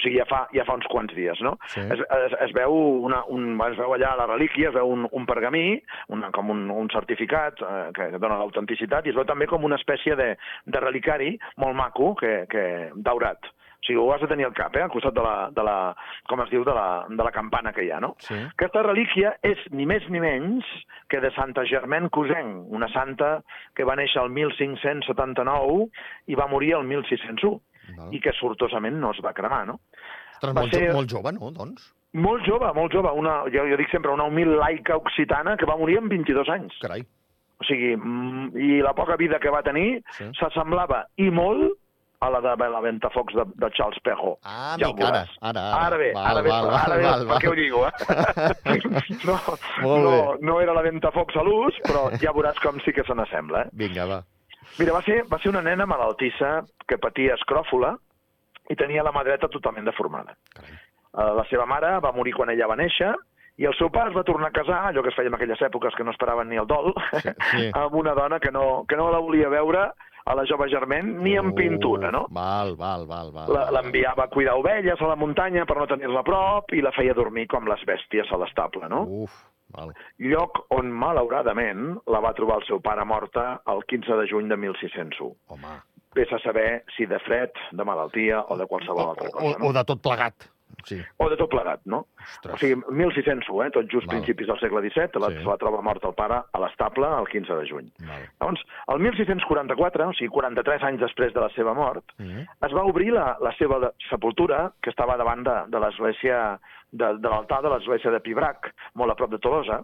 O 0.00 0.02
sigui, 0.02 0.16
ja 0.16 0.24
fa, 0.24 0.46
ja 0.56 0.64
fa 0.64 0.78
uns 0.78 0.88
quants 0.88 1.12
dies, 1.12 1.40
no? 1.44 1.58
Sí. 1.68 1.82
Es, 1.84 2.00
es, 2.00 2.34
es, 2.46 2.54
veu 2.56 2.72
una, 3.04 3.20
un, 3.28 3.52
es 3.66 3.76
veu 3.76 3.92
allà 3.92 4.14
la 4.16 4.26
relíquia, 4.30 4.70
es 4.70 4.76
veu 4.76 4.88
un, 4.88 5.04
un 5.12 5.26
pergamí, 5.28 5.76
una, 6.16 6.30
com 6.32 6.48
un, 6.54 6.64
un 6.72 6.88
certificat 6.88 7.60
eh, 7.60 7.82
que 7.96 8.08
dona 8.16 8.40
l'autenticitat, 8.40 9.04
i 9.04 9.12
es 9.12 9.18
veu 9.18 9.28
també 9.28 9.48
com 9.50 9.68
una 9.68 9.76
espècie 9.76 10.16
de, 10.16 10.32
de 10.64 10.84
relicari 10.86 11.34
molt 11.60 11.76
maco, 11.76 12.14
que, 12.16 12.46
que 12.48 12.64
daurat. 12.96 13.52
O 13.80 13.86
sigui, 13.86 14.00
ho 14.00 14.08
has 14.12 14.24
de 14.24 14.28
tenir 14.32 14.48
al 14.48 14.56
cap, 14.56 14.74
eh, 14.76 14.82
al 14.86 14.92
costat 14.92 15.14
de 15.16 15.22
la, 15.24 15.36
de 15.52 15.68
la 15.68 15.76
com 16.32 16.40
es 16.44 16.50
diu, 16.52 16.64
de 16.64 16.74
la, 16.76 17.04
de 17.08 17.28
la 17.28 17.36
campana 17.36 17.72
que 17.76 17.84
hi 17.84 17.92
ha, 17.92 18.00
no? 18.00 18.14
Sí. 18.24 18.40
Aquesta 18.56 18.88
relíquia 18.88 19.36
és 19.44 19.60
ni 19.76 19.84
més 19.88 20.08
ni 20.08 20.20
menys 20.20 20.68
que 21.12 21.20
de 21.20 21.32
Santa 21.36 21.68
Germaine 21.68 22.08
Cousin, 22.08 22.56
una 22.72 22.88
santa 22.92 23.40
que 23.76 23.84
va 23.84 24.00
néixer 24.00 24.24
el 24.24 24.32
1579 24.32 25.90
i 26.32 26.40
va 26.40 26.48
morir 26.48 26.78
el 26.80 26.88
1601 26.88 27.60
Val. 27.96 28.14
i 28.14 28.20
que 28.20 28.32
sortosament 28.38 28.96
no 29.00 29.10
es 29.12 29.20
va 29.24 29.32
cremar, 29.32 29.66
no? 29.66 29.80
Ostres, 30.34 30.54
va 30.54 30.60
molt, 30.60 30.72
ser- 30.74 30.86
jo, 30.88 30.92
molt 30.96 31.10
jove, 31.10 31.32
no, 31.32 31.50
doncs? 31.50 31.92
Molt 32.12 32.42
jove, 32.46 32.72
molt 32.74 32.92
jove. 32.92 33.10
Una, 33.14 33.42
jo, 33.52 33.66
jo 33.70 33.76
dic 33.78 33.88
sempre 33.92 34.10
una 34.10 34.24
humil 34.24 34.56
laica 34.58 34.96
occitana 34.96 35.56
que 35.56 35.66
va 35.66 35.76
morir 35.76 35.98
amb 35.98 36.10
22 36.10 36.48
anys. 36.48 36.74
Carai. 36.82 37.04
O 37.60 37.64
sigui, 37.68 37.94
mm, 37.96 38.56
i 38.56 38.80
la 38.82 38.94
poca 38.94 39.16
vida 39.16 39.38
que 39.38 39.50
va 39.50 39.62
tenir 39.62 40.02
Sí. 40.16 40.24
s'assemblava 40.40 41.04
i 41.16 41.30
molt 41.30 41.76
a 42.22 42.28
la 42.30 42.40
de 42.40 42.68
la 42.68 42.80
Ventafocs 42.80 43.32
de, 43.34 43.44
de 43.54 43.70
Charles 43.76 43.98
Pejo. 44.02 44.38
Ah, 44.44 44.76
Ja 44.80 44.88
amic, 44.88 45.00
ara, 45.04 45.20
ara, 45.40 45.60
ara. 45.60 45.86
Ara 45.86 45.96
bé, 45.96 46.12
Val, 46.14 46.26
ara 46.26 46.42
bé, 46.42 46.48
val, 46.50 46.70
ara 46.70 46.96
bé, 46.96 47.02
val, 47.04 47.20
per 47.20 47.26
val. 47.28 47.38
què 47.40 47.48
ho 47.48 47.54
digo, 47.54 47.86
eh? 47.86 47.92
no, 49.24 49.38
no, 49.82 50.34
no 50.40 50.60
era 50.60 50.74
la 50.74 50.82
Ventafocs 50.82 51.36
a 51.36 51.42
l'ús, 51.46 51.78
però 51.86 52.10
ja 52.20 52.32
veuràs 52.36 52.58
com 52.62 52.80
sí 52.84 52.92
que 52.92 53.04
se 53.04 53.14
n'assembla, 53.14 53.62
eh? 53.66 53.70
Vinga, 53.72 54.04
va. 54.06 54.20
Mira, 54.78 54.92
va 54.92 55.02
ser, 55.02 55.24
va 55.30 55.38
ser 55.42 55.50
una 55.50 55.62
nena 55.62 55.86
malaltissa 55.86 56.60
que 56.88 56.98
patia 56.98 57.34
escròfula 57.34 57.94
i 58.70 58.76
tenia 58.78 59.02
la 59.02 59.12
mà 59.12 59.24
dreta 59.26 59.48
totalment 59.50 59.84
deformada. 59.88 60.36
Carai. 60.54 60.76
Eh, 61.10 61.32
La 61.36 61.44
seva 61.50 61.66
mare 61.66 61.96
va 62.00 62.12
morir 62.14 62.32
quan 62.36 62.50
ella 62.50 62.68
va 62.70 62.76
néixer 62.78 63.10
i 63.60 63.66
el 63.66 63.74
seu 63.76 63.90
pare 63.92 64.08
es 64.10 64.16
va 64.16 64.22
tornar 64.24 64.48
a 64.48 64.56
casar, 64.56 64.78
allò 64.88 65.02
que 65.02 65.10
es 65.10 65.16
feia 65.18 65.28
en 65.28 65.34
aquelles 65.36 65.60
èpoques 65.60 65.94
que 65.96 66.04
no 66.04 66.12
esperaven 66.14 66.48
ni 66.48 66.56
el 66.56 66.66
dol, 66.70 66.94
Sí, 67.20 67.28
sí. 67.50 67.66
amb 67.82 67.94
una 67.98 68.14
dona 68.14 68.38
que 68.40 68.50
no, 68.50 68.84
que 68.88 68.96
no 68.96 69.10
la 69.12 69.18
volia 69.18 69.50
veure 69.52 69.90
a 70.24 70.34
la 70.36 70.44
jove 70.46 70.68
Germain 70.70 71.18
ni 71.24 71.34
en 71.36 71.52
pintura, 71.54 72.10
no? 72.14 72.26
Val, 72.30 72.76
val, 72.76 73.04
val. 73.08 73.32
L'enviava 73.74 74.24
a 74.24 74.28
cuidar 74.32 74.54
ovelles 74.60 75.00
a 75.00 75.08
la 75.10 75.16
muntanya 75.16 75.66
per 75.66 75.76
no 75.76 75.86
tenir-la 75.90 76.20
a 76.20 76.24
prop 76.24 76.72
i 76.72 76.80
la 76.84 76.92
feia 76.92 77.12
dormir 77.16 77.48
com 77.50 77.66
les 77.68 77.82
bèsties 77.88 78.30
a 78.32 78.38
l'estable, 78.38 78.88
no? 78.88 79.02
Uf, 79.24 79.34
val. 79.76 79.92
Lloc 80.18 80.64
on, 80.76 80.90
malauradament, 80.92 81.98
la 82.10 82.20
va 82.24 82.34
trobar 82.38 82.60
el 82.60 82.66
seu 82.68 82.80
pare 82.84 83.04
morta 83.04 83.60
el 83.72 83.84
15 83.90 84.20
de 84.22 84.28
juny 84.30 84.50
de 84.50 84.58
1601. 84.60 85.34
Home. 85.54 85.76
Vés 86.16 86.32
a 86.34 86.40
saber 86.42 86.84
si 86.96 87.06
de 87.06 87.20
fred, 87.22 87.54
de 87.70 87.84
malaltia 87.86 88.42
o 88.50 88.56
de 88.58 88.66
qualsevol 88.66 89.04
O, 89.04 89.10
altra 89.12 89.28
o, 89.28 89.36
cosa, 89.36 89.58
no? 89.58 89.68
o 89.68 89.76
de 89.76 89.84
tot 89.86 90.02
plegat. 90.02 90.48
Sí. 90.84 90.98
O 91.18 91.28
de 91.28 91.36
tot 91.36 91.50
plegat, 91.50 91.80
no? 91.84 92.06
Ostres. 92.20 92.54
O 92.54 92.58
sigui, 92.58 92.76
1601, 92.88 93.66
eh? 93.66 93.70
tot 93.74 93.86
just 93.92 94.06
Val. 94.06 94.16
principis 94.16 94.46
del 94.48 94.58
segle 94.60 94.80
XVII, 94.88 95.20
la, 95.20 95.28
Sí. 95.34 95.44
la 95.46 95.56
troba 95.60 95.82
mort 95.82 96.04
el 96.04 96.14
pare 96.14 96.40
a 96.52 96.58
l'estable 96.62 97.06
el 97.18 97.28
15 97.28 97.54
de 97.54 97.68
juny. 97.68 97.92
Val. 98.06 98.24
Llavors, 98.40 98.64
el 98.88 98.98
1644, 99.00 100.08
o 100.08 100.12
sigui, 100.14 100.28
43 100.30 100.82
anys 100.82 101.00
després 101.00 101.32
de 101.34 101.40
la 101.40 101.48
seva 101.54 101.74
mort, 101.74 102.04
Mm. 102.18 102.46
es 102.66 102.72
va 102.74 102.84
obrir 102.84 103.12
la, 103.12 103.36
la 103.40 103.52
seva 103.58 103.92
sepultura, 104.08 104.72
que 104.82 104.90
estava 104.90 105.16
davant 105.16 105.42
de, 105.44 105.56
de 105.68 105.78
l'església, 105.80 106.58
de, 106.92 107.14
de 107.18 107.28
l'altar 107.28 107.62
de 107.62 107.68
l'església 107.70 108.10
de 108.10 108.20
Pibrac, 108.20 108.72
molt 108.94 109.12
a 109.12 109.14
prop 109.14 109.30
de 109.30 109.38
Tolosa, 109.38 109.82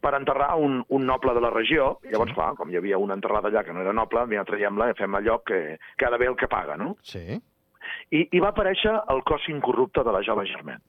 per 0.00 0.12
enterrar 0.14 0.54
un, 0.60 0.84
un 0.88 1.06
noble 1.06 1.32
de 1.32 1.40
la 1.40 1.48
regió. 1.50 1.98
Llavors, 2.12 2.34
clar, 2.36 2.54
com 2.56 2.68
hi 2.70 2.76
havia 2.76 2.98
un 3.00 3.10
enterrat 3.10 3.44
allà 3.48 3.62
que 3.64 3.72
no 3.72 3.80
era 3.80 3.92
noble, 3.96 4.26
mira, 4.26 4.44
traiem-la 4.44 4.90
i 4.90 4.94
fem 4.98 5.14
allò 5.16 5.38
que, 5.42 5.78
que 5.96 6.04
ha 6.06 6.10
d'haver 6.10 6.28
el 6.28 6.36
que 6.36 6.46
paga, 6.48 6.76
no? 6.76 6.96
Sí. 7.00 7.40
I, 8.10 8.26
I 8.30 8.42
va 8.42 8.52
aparèixer 8.52 8.92
el 9.14 9.22
cos 9.28 9.48
incorrupte 9.48 10.04
de 10.04 10.12
la 10.12 10.22
jove 10.26 10.46
Germain. 10.50 10.82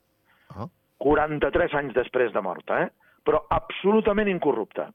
Ah. 0.56 0.68
43 1.06 1.74
anys 1.80 1.96
després 1.96 2.34
de 2.34 2.42
morta, 2.42 2.84
eh? 2.86 2.90
però 3.26 3.46
absolutament 3.50 4.30
incorrupte. 4.32 4.88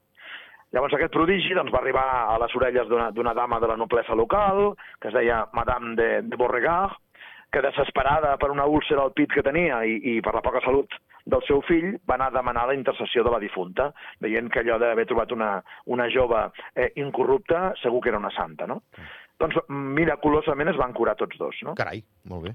Llavors 0.70 0.94
aquest 0.94 1.12
prodigi 1.12 1.54
doncs, 1.56 1.72
va 1.74 1.80
arribar 1.82 2.06
a 2.30 2.36
les 2.38 2.52
orelles 2.54 2.86
d'una 2.88 3.10
d'una 3.10 3.34
dama 3.34 3.58
de 3.58 3.66
la 3.66 3.76
noblesa 3.76 4.14
local, 4.14 4.76
que 5.00 5.10
es 5.10 5.14
deia 5.14 5.42
Madame 5.52 5.96
de, 5.98 6.10
de 6.22 6.38
Beauregard, 6.38 6.94
que 7.50 7.62
desesperada 7.62 8.36
per 8.38 8.52
una 8.54 8.66
úlcera 8.70 9.02
al 9.02 9.12
pit 9.12 9.32
que 9.34 9.42
tenia 9.42 9.82
i, 9.82 9.96
i 10.12 10.20
per 10.22 10.36
la 10.36 10.42
poca 10.44 10.62
salut 10.62 10.94
del 11.30 11.42
seu 11.46 11.60
fill, 11.66 11.96
va 12.08 12.14
anar 12.14 12.30
a 12.30 12.36
demanar 12.38 12.68
la 12.68 12.76
intercessió 12.78 13.24
de 13.26 13.32
la 13.34 13.40
difunta, 13.42 13.90
veient 14.22 14.48
que 14.50 14.62
allò 14.62 14.78
d'haver 14.78 15.06
trobat 15.10 15.34
una, 15.34 15.50
una 15.90 16.06
jove 16.14 16.46
eh, 16.74 16.92
incorrupta 17.02 17.72
segur 17.82 18.00
que 18.00 18.12
era 18.14 18.22
una 18.22 18.32
santa, 18.34 18.70
no? 18.70 18.80
Doncs 19.40 19.56
miraculosament 19.68 20.68
es 20.68 20.76
van 20.76 20.92
curar 20.92 21.16
tots 21.16 21.38
dos, 21.40 21.56
no? 21.66 21.74
Carai, 21.78 22.02
molt 22.28 22.44
bé. 22.44 22.54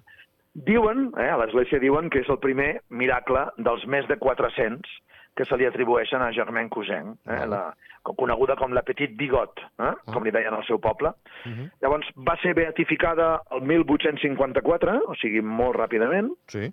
Diuen, 0.54 1.10
eh, 1.20 1.28
a 1.34 1.38
l'Església 1.42 1.80
diuen 1.84 2.10
que 2.10 2.22
és 2.24 2.30
el 2.32 2.40
primer 2.40 2.82
miracle 2.90 3.48
dels 3.58 3.84
més 3.92 4.08
de 4.08 4.16
400 4.22 4.88
que 5.36 5.44
se 5.44 5.58
li 5.60 5.66
atribueixen 5.68 6.22
a 6.24 6.30
Germaine 6.32 6.70
Cousin, 6.72 7.18
eh, 7.28 7.42
la, 7.52 7.74
coneguda 8.06 8.56
com 8.56 8.72
la 8.72 8.84
Petit 8.86 9.18
Bigot, 9.18 9.60
eh, 9.82 9.92
com 10.14 10.24
li 10.24 10.32
deien 10.32 10.54
al 10.54 10.64
seu 10.64 10.80
poble. 10.80 11.10
Uh 11.44 11.52
-huh. 11.52 11.70
Llavors, 11.82 12.08
va 12.16 12.38
ser 12.42 12.54
beatificada 12.54 13.42
el 13.52 13.62
1854, 13.64 15.02
o 15.08 15.16
sigui, 15.16 15.42
molt 15.42 15.76
ràpidament, 15.76 16.30
Sí. 16.48 16.72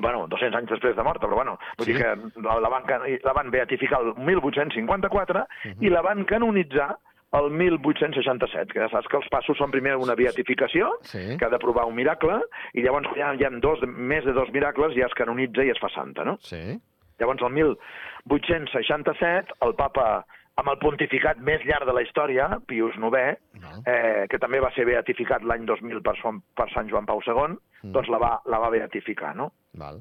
bueno, 0.00 0.26
200 0.28 0.54
anys 0.54 0.70
després 0.70 0.94
de 0.94 1.02
morta, 1.02 1.26
però 1.26 1.34
bueno, 1.34 1.58
vull 1.78 1.86
Sí. 1.86 1.92
dir 1.94 2.02
que 2.02 2.40
la, 2.42 2.60
la, 2.60 2.68
van, 2.68 2.84
la 3.24 3.32
van 3.32 3.50
beatificar 3.50 4.00
el 4.02 4.14
1854 4.24 5.46
Mhm. 5.64 5.82
i 5.84 5.88
la 5.90 6.02
van 6.02 6.24
canonitzar 6.24 6.96
el 7.32 7.50
1867, 7.50 8.72
que 8.72 8.80
ja 8.80 8.88
saps 8.88 9.08
que 9.10 9.16
els 9.18 9.28
passos 9.28 9.56
són 9.58 9.70
primer 9.70 9.96
una 9.96 10.14
beatificació, 10.14 10.90
Sí. 11.02 11.36
que 11.38 11.44
ha 11.44 11.50
de 11.50 11.58
provar 11.58 11.84
un 11.86 11.94
miracle, 11.94 12.40
i 12.74 12.82
llavors 12.82 13.08
ja 13.16 13.34
hi 13.34 13.44
ha 13.44 13.50
dos, 13.60 13.80
més 13.86 14.24
de 14.24 14.32
dos 14.32 14.50
miracles, 14.52 14.94
ja 14.94 15.06
es 15.06 15.14
canonitza 15.14 15.62
i 15.64 15.70
es 15.70 15.78
fa 15.78 15.88
santa, 15.90 16.24
no? 16.24 16.36
Sí. 16.40 16.78
Llavors, 17.18 17.42
el 17.42 17.50
1867, 17.52 19.52
el 19.66 19.74
papa 19.74 20.24
amb 20.56 20.70
el 20.72 20.78
pontificat 20.80 21.36
més 21.44 21.60
llarg 21.68 21.84
de 21.84 21.92
la 21.92 22.00
història, 22.02 22.46
Pius 22.66 22.94
IX, 22.96 23.36
Val. 23.60 23.82
eh, 23.84 24.26
que 24.30 24.38
també 24.38 24.58
va 24.60 24.70
ser 24.72 24.86
beatificat 24.88 25.42
l'any 25.44 25.66
2000 25.68 26.00
per, 26.02 26.14
per 26.56 26.68
Sant 26.72 26.88
Joan 26.88 27.04
Pau 27.06 27.20
II, 27.26 27.58
Mm. 27.82 27.92
doncs 27.92 28.08
la 28.08 28.18
va, 28.18 28.40
la 28.46 28.58
va 28.58 28.70
beatificar, 28.70 29.36
no? 29.36 29.52
Val. 29.74 30.00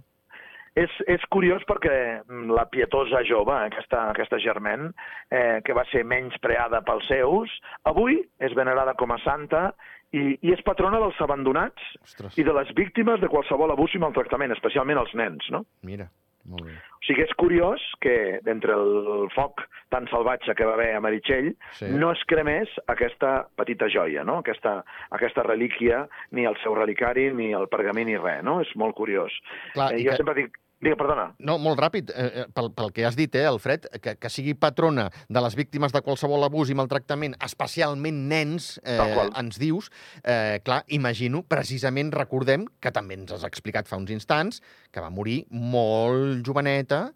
És, 0.75 0.91
és 1.07 1.23
curiós 1.31 1.63
perquè 1.69 2.21
mm, 2.27 2.49
la 2.51 2.65
pietosa 2.67 3.21
jove, 3.23 3.53
aquesta, 3.69 4.09
aquesta 4.11 4.39
germent, 4.43 4.89
eh, 5.31 5.61
que 5.63 5.73
va 5.77 5.85
ser 5.91 6.03
menys 6.03 6.35
preada 6.43 6.81
pels 6.83 7.07
seus, 7.07 7.53
avui 7.87 8.19
és 8.43 8.53
venerada 8.57 8.93
com 8.99 9.13
a 9.15 9.19
santa 9.23 9.69
i, 10.11 10.35
i 10.43 10.51
és 10.53 10.61
patrona 10.67 10.99
dels 10.99 11.17
abandonats 11.23 11.81
Ostres, 12.03 12.35
i 12.37 12.43
de 12.43 12.53
les 12.59 12.75
víctimes 12.75 13.23
de 13.23 13.31
qualsevol 13.31 13.71
abús 13.71 13.95
i 13.95 14.03
maltractament, 14.03 14.51
especialment 14.51 14.99
els 14.99 15.15
nens, 15.15 15.47
no? 15.51 15.63
mira, 15.87 16.09
molt 16.45 16.67
bé. 16.67 16.75
O 16.75 16.99
sigui, 17.07 17.23
és 17.23 17.31
curiós 17.39 17.81
que 18.01 18.41
d'entre 18.45 18.73
el 18.75 19.29
foc 19.33 19.63
tan 19.93 20.05
salvatge 20.11 20.53
que 20.57 20.65
va 20.67 20.73
haver 20.75 20.91
a 20.95 21.01
Meritxell 21.01 21.51
Sí. 21.79 21.87
no 21.93 22.11
es 22.11 22.21
cremés 22.29 22.69
aquesta 22.91 23.47
petita 23.57 23.87
joia, 23.89 24.23
no? 24.27 24.39
aquesta, 24.43 24.79
aquesta 25.15 25.43
relíquia, 25.47 26.03
ni 26.31 26.45
el 26.45 26.57
seu 26.63 26.75
relicari, 26.77 27.31
ni 27.33 27.51
el 27.53 27.67
pergamí, 27.71 28.05
ni 28.05 28.17
res. 28.17 28.43
No? 28.43 28.59
És 28.61 28.75
molt 28.75 28.95
curiós. 28.97 29.33
Clar, 29.73 29.91
eh, 29.93 30.03
jo 30.03 30.11
que- 30.11 30.17
sempre 30.21 30.35
dic... 30.43 30.57
Digue, 30.83 30.97
perdona. 30.99 31.29
No, 31.39 31.55
molt 31.61 31.79
ràpid, 31.79 32.11
eh, 32.11 32.25
eh, 32.41 32.45
pel, 32.53 32.67
pel 32.75 32.91
que 32.93 33.05
has 33.07 33.15
dit, 33.15 33.31
eh, 33.39 33.45
Alfred, 33.47 33.87
que, 34.03 34.15
que 34.19 34.29
sigui 34.29 34.53
patrona 34.59 35.07
de 35.31 35.41
les 35.41 35.55
víctimes 35.55 35.93
de 35.95 36.01
qualsevol 36.03 36.43
abús 36.45 36.69
i 36.69 36.75
maltractament, 36.77 37.37
especialment 37.47 38.19
nens, 38.29 38.75
eh, 38.83 38.99
ens 39.39 39.57
dius, 39.61 39.89
eh, 40.23 40.59
clar, 40.67 40.83
imagino, 40.87 41.41
precisament 41.47 42.11
recordem, 42.13 42.67
que 42.83 42.91
també 42.91 43.15
ens 43.17 43.31
has 43.31 43.47
explicat 43.47 43.87
fa 43.87 43.97
uns 43.97 44.11
instants, 44.11 44.61
que 44.91 45.01
va 45.01 45.09
morir 45.09 45.45
molt 45.49 46.43
joveneta, 46.45 47.07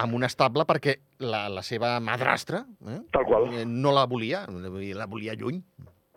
amb 0.00 0.14
un 0.14 0.24
estable 0.24 0.64
perquè 0.68 0.98
la, 1.24 1.48
la 1.50 1.64
seva 1.66 1.96
madrastra 2.00 2.62
eh, 2.86 3.00
Tal 3.12 3.24
qual. 3.26 3.48
eh, 3.52 3.64
no 3.66 3.90
la 3.96 4.04
volia, 4.06 4.44
la 4.46 5.08
volia 5.10 5.34
lluny. 5.34 5.58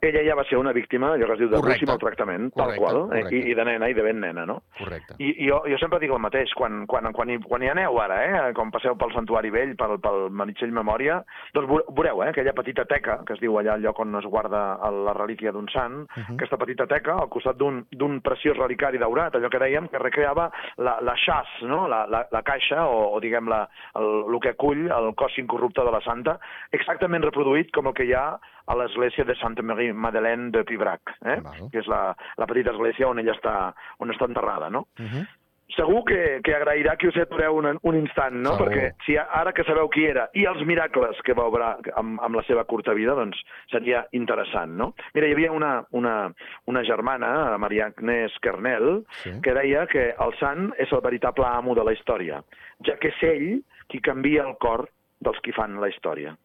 Ella 0.04 0.24
ja 0.28 0.36
va 0.36 0.44
ser 0.44 0.58
una 0.58 0.74
víctima, 0.74 1.14
allò 1.14 1.26
que 1.28 1.34
es 1.34 1.40
diu 1.40 1.50
Correcte. 1.50 1.86
i 1.86 1.88
maltractament, 1.88 2.52
Correcte, 2.54 2.60
tal 2.60 2.78
qual, 2.78 2.98
eh? 2.98 3.22
correcte. 3.24 3.36
I, 3.36 3.52
i 3.52 3.54
de 3.56 3.66
nena, 3.66 3.90
i 3.90 3.94
de 3.94 4.02
ben 4.04 4.20
nena, 4.20 4.46
no? 4.46 4.62
Correcte. 4.78 5.16
I, 5.20 5.30
i 5.46 5.48
jo, 5.50 5.62
jo 5.70 5.78
sempre 5.78 6.00
dic 6.00 6.12
el 6.12 6.20
mateix, 6.20 6.54
quan, 6.54 6.86
quan, 6.88 7.12
quan, 7.14 7.30
hi, 7.30 7.38
quan 7.40 7.64
hi 7.64 7.70
aneu 7.70 8.00
ara, 8.02 8.18
eh, 8.26 8.54
quan 8.54 8.72
passeu 8.72 8.96
pel 9.00 9.14
Santuari 9.14 9.50
Vell, 9.50 9.76
pel, 9.80 9.98
pel 10.04 10.30
Meritxell 10.30 10.72
Memòria, 10.76 11.22
doncs 11.54 11.70
veu- 11.70 11.86
veureu 11.96 12.24
eh, 12.24 12.30
aquella 12.30 12.54
petita 12.54 12.86
teca, 12.86 13.20
que 13.26 13.34
es 13.34 13.40
diu 13.40 13.56
allà 13.60 13.76
el 13.76 13.82
lloc 13.82 14.00
on 14.00 14.16
es 14.20 14.26
guarda 14.26 14.78
la 14.92 15.14
relíquia 15.14 15.52
d'un 15.52 15.68
sant, 15.70 15.94
Uh 16.04 16.20
-huh. 16.22 16.36
aquesta 16.36 16.58
petita 16.58 16.86
teca 16.88 17.14
al 17.22 17.30
costat 17.30 17.56
d'un 17.58 17.86
d'un 17.92 18.20
preciós 18.22 18.58
relicari 18.58 18.98
daurat, 18.98 19.34
allò 19.36 19.50
que 19.50 19.60
dèiem, 19.60 19.88
que 19.90 19.98
recreava 20.00 20.52
la, 20.78 21.00
la 21.02 21.14
xas, 21.16 21.48
no? 21.64 21.88
la, 21.88 22.06
la, 22.08 22.28
la 22.32 22.42
caixa, 22.42 22.88
o, 22.88 23.14
o 23.16 23.20
diguem 23.20 23.48
la, 23.50 23.68
el, 23.96 24.26
el 24.34 24.40
que 24.40 24.50
acull 24.50 24.90
el 24.92 25.14
cos 25.16 25.38
incorrupte 25.38 25.82
de 25.84 25.92
la 25.92 26.02
santa, 26.02 26.40
exactament 26.72 27.24
reproduït 27.24 27.72
com 27.72 27.88
el 27.88 27.94
que 27.94 28.06
hi 28.06 28.14
ha 28.14 28.38
a 28.66 28.76
l'església 28.76 29.24
de 29.26 29.36
Santa 29.36 29.62
Marie 29.62 29.94
Madeleine 29.94 30.52
de 30.52 30.64
Pibrac, 30.64 31.16
eh? 31.26 31.40
Val. 31.44 31.70
que 31.72 31.80
és 31.80 31.88
la, 31.88 32.16
la 32.38 32.46
petita 32.48 32.72
església 32.72 33.08
on 33.08 33.20
ella 33.20 33.34
està, 33.36 33.74
on 34.00 34.10
està 34.14 34.26
enterrada. 34.30 34.70
No? 34.70 34.88
Uh 35.00 35.06
-huh. 35.06 35.26
Segur 35.74 36.04
que, 36.06 36.40
que 36.44 36.54
agrairà 36.54 36.98
que 36.98 37.08
us 37.08 37.18
atureu 37.18 37.56
un, 37.56 37.80
un 37.82 37.96
instant, 37.98 38.36
no? 38.36 38.52
Segur. 38.58 38.68
Perquè 38.68 38.92
si 39.06 39.16
ara 39.18 39.54
que 39.54 39.64
sabeu 39.64 39.90
qui 39.90 40.06
era 40.06 40.30
i 40.34 40.46
els 40.46 40.62
miracles 40.66 41.18
que 41.26 41.34
va 41.34 41.48
obrar 41.48 41.78
amb, 41.96 42.20
amb 42.22 42.36
la 42.36 42.44
seva 42.44 42.64
curta 42.66 42.94
vida, 42.94 43.16
doncs 43.16 43.40
seria 43.72 44.06
interessant, 44.12 44.76
no? 44.78 44.94
Mira, 45.16 45.28
hi 45.28 45.34
havia 45.34 45.52
una, 45.52 45.84
una, 45.92 46.32
una 46.68 46.84
germana, 46.84 47.58
Maria 47.58 47.88
Agnès 47.88 48.38
Kernel, 48.42 49.04
Sí. 49.24 49.32
que 49.42 49.54
deia 49.54 49.88
que 49.88 50.14
el 50.20 50.38
sant 50.40 50.74
és 50.78 50.92
el 50.92 51.02
veritable 51.02 51.46
amo 51.46 51.74
de 51.74 51.84
la 51.84 51.94
història, 51.94 52.44
ja 52.86 52.96
que 52.98 53.08
és 53.08 53.24
ell 53.24 53.64
qui 53.88 54.00
canvia 54.00 54.44
el 54.44 54.56
cor 54.60 54.90
dels 55.22 55.40
qui 55.40 55.52
fan 55.54 55.80
la 55.82 55.90
història. 55.90 56.36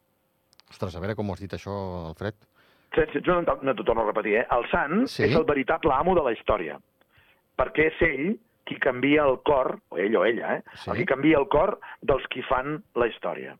Ostres, 0.70 0.94
a 0.96 1.00
veure 1.00 1.14
com 1.16 1.28
ho 1.30 1.32
has 1.36 1.40
dit 1.40 1.52
això, 1.56 1.74
Alfred. 2.10 2.34
Jo 3.24 3.40
no, 3.44 3.54
no 3.62 3.74
t'ho 3.76 3.84
torno 3.84 4.02
a 4.02 4.06
repetir, 4.08 4.36
eh? 4.40 4.46
El 4.50 4.64
sant 4.72 5.06
Sí. 5.08 5.24
és 5.24 5.34
el 5.36 5.44
veritable 5.44 5.92
amo 5.94 6.14
de 6.16 6.22
la 6.24 6.32
història, 6.32 6.78
perquè 7.58 7.88
és 7.92 8.00
ell 8.02 8.38
qui 8.66 8.78
canvia 8.80 9.24
el 9.24 9.38
cor, 9.44 9.78
o 9.90 9.96
ell 9.98 10.16
o 10.16 10.24
ella, 10.24 10.56
eh? 10.56 10.62
Sí. 10.74 10.90
El 10.90 10.96
qui 10.96 11.06
canvia 11.06 11.38
el 11.38 11.48
cor 11.48 11.78
dels 12.02 12.24
qui 12.32 12.42
fan 12.42 12.82
la 12.96 13.06
història. 13.08 13.56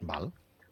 Val, 0.00 0.30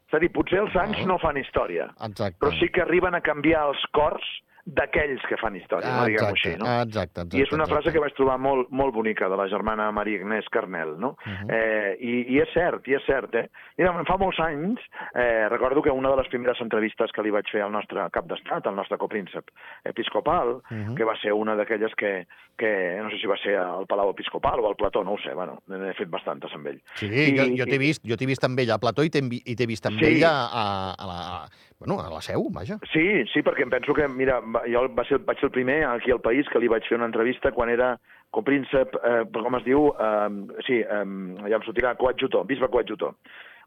És 0.09 0.15
a 0.15 0.19
dir, 0.23 0.29
potser 0.31 0.61
els 0.61 0.73
sants 0.73 0.97
Val. 0.99 1.07
no 1.09 1.19
fan 1.19 1.37
història, 1.37 1.89
exacte. 2.01 2.39
però 2.39 2.53
sí 2.61 2.69
que 2.71 2.81
arriben 2.83 3.15
a 3.15 3.21
canviar 3.21 3.65
els 3.69 3.81
cors 3.93 4.23
d'aquells 4.67 5.23
que 5.31 5.37
fan 5.39 5.55
història, 5.55 5.87
no 5.95 6.05
diguem-ho 6.09 6.33
exacte, 6.35 6.49
així, 6.51 6.59
no? 6.59 6.67
exacte, 6.83 7.21
exacte. 7.23 7.37
I 7.39 7.43
és 7.47 7.53
una 7.55 7.63
exacte. 7.65 7.83
frase 7.85 7.93
que 7.95 8.01
vaig 8.03 8.15
trobar 8.19 8.37
molt, 8.43 8.71
molt 8.75 8.93
bonica 8.95 9.29
de 9.31 9.37
la 9.39 9.47
germana 9.49 9.93
Maria 9.95 10.19
Agnès 10.19 10.49
Carnel, 10.51 10.97
no? 10.99 11.11
Uh 11.23 11.33
-huh. 11.33 11.51
eh, 11.55 11.97
i, 12.01 12.35
I 12.35 12.41
és 12.43 12.49
cert, 12.53 12.87
i 12.89 12.95
és 12.95 13.03
cert, 13.07 13.33
eh? 13.35 13.49
Mira, 13.79 13.93
fa 14.05 14.17
molts 14.19 14.41
anys, 14.41 14.81
eh, 15.15 15.49
recordo 15.49 15.83
que 15.83 15.91
una 15.91 16.11
de 16.11 16.17
les 16.17 16.29
primeres 16.29 16.61
entrevistes 16.61 17.13
que 17.13 17.23
li 17.23 17.31
vaig 17.31 17.47
fer 17.51 17.63
al 17.63 17.71
nostre 17.73 18.11
cap 18.11 18.27
d'estat, 18.27 18.67
al 18.67 18.75
nostre 18.75 18.99
copríncep 18.99 19.45
episcopal, 19.85 20.49
Uh 20.71 20.77
-huh. 20.77 20.95
que 20.97 21.05
va 21.05 21.17
ser 21.23 21.33
una 21.33 21.55
d'aquelles 21.55 21.95
que, 21.95 22.27
que, 22.59 22.99
no 23.03 23.11
sé 23.11 23.19
si 23.19 23.27
va 23.27 23.37
ser 23.37 23.57
al 23.57 23.87
Palau 23.87 24.11
Episcopal 24.11 24.59
o 24.61 24.69
al 24.69 24.77
Plató, 24.77 25.05
no 25.05 25.13
ho 25.13 25.19
sé, 25.19 25.33
bueno, 25.35 25.61
n'he 25.69 25.93
fet 25.95 26.09
bastantes 26.11 26.53
amb 26.55 26.67
ell. 26.67 26.81
Sí, 26.95 27.07
I- 27.07 27.37
jo, 27.39 27.45
jo 27.59 27.65
t'he 27.65 27.79
vist, 27.79 28.03
jo 28.05 28.17
t'he 28.17 28.27
vist 28.27 28.43
amb 28.45 28.59
ella 28.59 28.75
a 28.75 28.79
Plató 28.79 29.03
i 29.05 29.11
t'he 29.11 29.67
vist 29.67 29.87
amb 29.87 29.99
Sí. 29.99 30.05
ella 30.05 30.31
a, 30.53 30.95
a, 30.99 31.07
la, 31.07 31.49
bueno, 31.79 32.01
a 32.01 32.09
la 32.11 32.21
seu, 32.23 32.49
vaja. 32.51 32.79
Sí, 32.93 33.25
sí, 33.33 33.43
perquè 33.45 33.63
em 33.67 33.71
penso 33.71 33.95
que, 33.95 34.07
mira, 34.09 34.41
jo 34.73 34.87
va 34.97 35.05
ser, 35.09 35.19
vaig 35.27 35.39
ser 35.41 35.51
el 35.51 35.57
primer 35.57 35.83
aquí 35.91 36.11
al 36.11 36.23
país 36.25 36.49
que 36.49 36.59
li 36.63 36.69
vaig 36.73 36.87
fer 36.89 36.97
una 36.99 37.09
entrevista 37.11 37.53
quan 37.53 37.69
era 37.73 37.97
copríncep, 38.31 38.97
eh, 39.05 39.25
com 39.33 39.57
es 39.61 39.65
diu, 39.65 39.91
eh, 39.93 40.63
sí, 40.67 40.81
eh, 40.81 41.05
ja 41.49 41.59
em 41.61 41.67
sortirà, 41.69 41.95
coadjutor, 41.97 42.47
bisbe 42.47 42.69
coadjutor. 42.69 43.15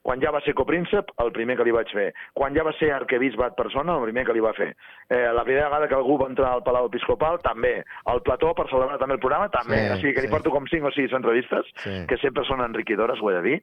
Quan 0.01 0.21
ja 0.23 0.31
va 0.31 0.39
ser 0.39 0.53
copríncep, 0.55 1.09
el 1.19 1.31
primer 1.35 1.57
que 1.59 1.65
li 1.67 1.73
vaig 1.75 1.89
fer. 1.91 2.13
Quan 2.33 2.55
ja 2.55 2.63
va 2.63 2.71
ser 2.79 2.87
arquebisbe 2.95 3.43
ad 3.43 3.57
persona, 3.57 3.97
el 3.99 4.05
primer 4.07 4.23
que 4.25 4.33
li 4.33 4.39
va 4.39 4.53
fer. 4.55 4.69
Eh, 5.09 5.27
la 5.35 5.43
primera 5.43 5.67
vegada 5.67 5.89
que 5.91 5.97
algú 5.97 6.15
va 6.21 6.29
entrar 6.31 6.53
al 6.53 6.63
Palau 6.63 6.87
Episcopal, 6.87 7.41
també. 7.43 7.83
Al 8.05 8.21
Plató, 8.23 8.53
per 8.55 8.69
celebrar 8.71 8.97
també 8.97 9.17
el 9.17 9.19
programa, 9.19 9.49
també. 9.51 9.75
Sí, 9.75 9.91
o 9.91 9.97
sigui 9.99 10.13
que 10.15 10.21
sí. 10.23 10.27
li 10.27 10.31
porto 10.31 10.53
com 10.55 10.65
cinc 10.71 10.87
o 10.87 10.91
sis 10.95 11.11
entrevistes, 11.11 11.67
Sí. 11.83 12.05
que 12.07 12.17
sempre 12.23 12.45
són 12.47 12.63
enriquidores, 12.63 13.19
ho 13.19 13.29
he 13.29 13.35
de 13.41 13.41
dir 13.43 13.59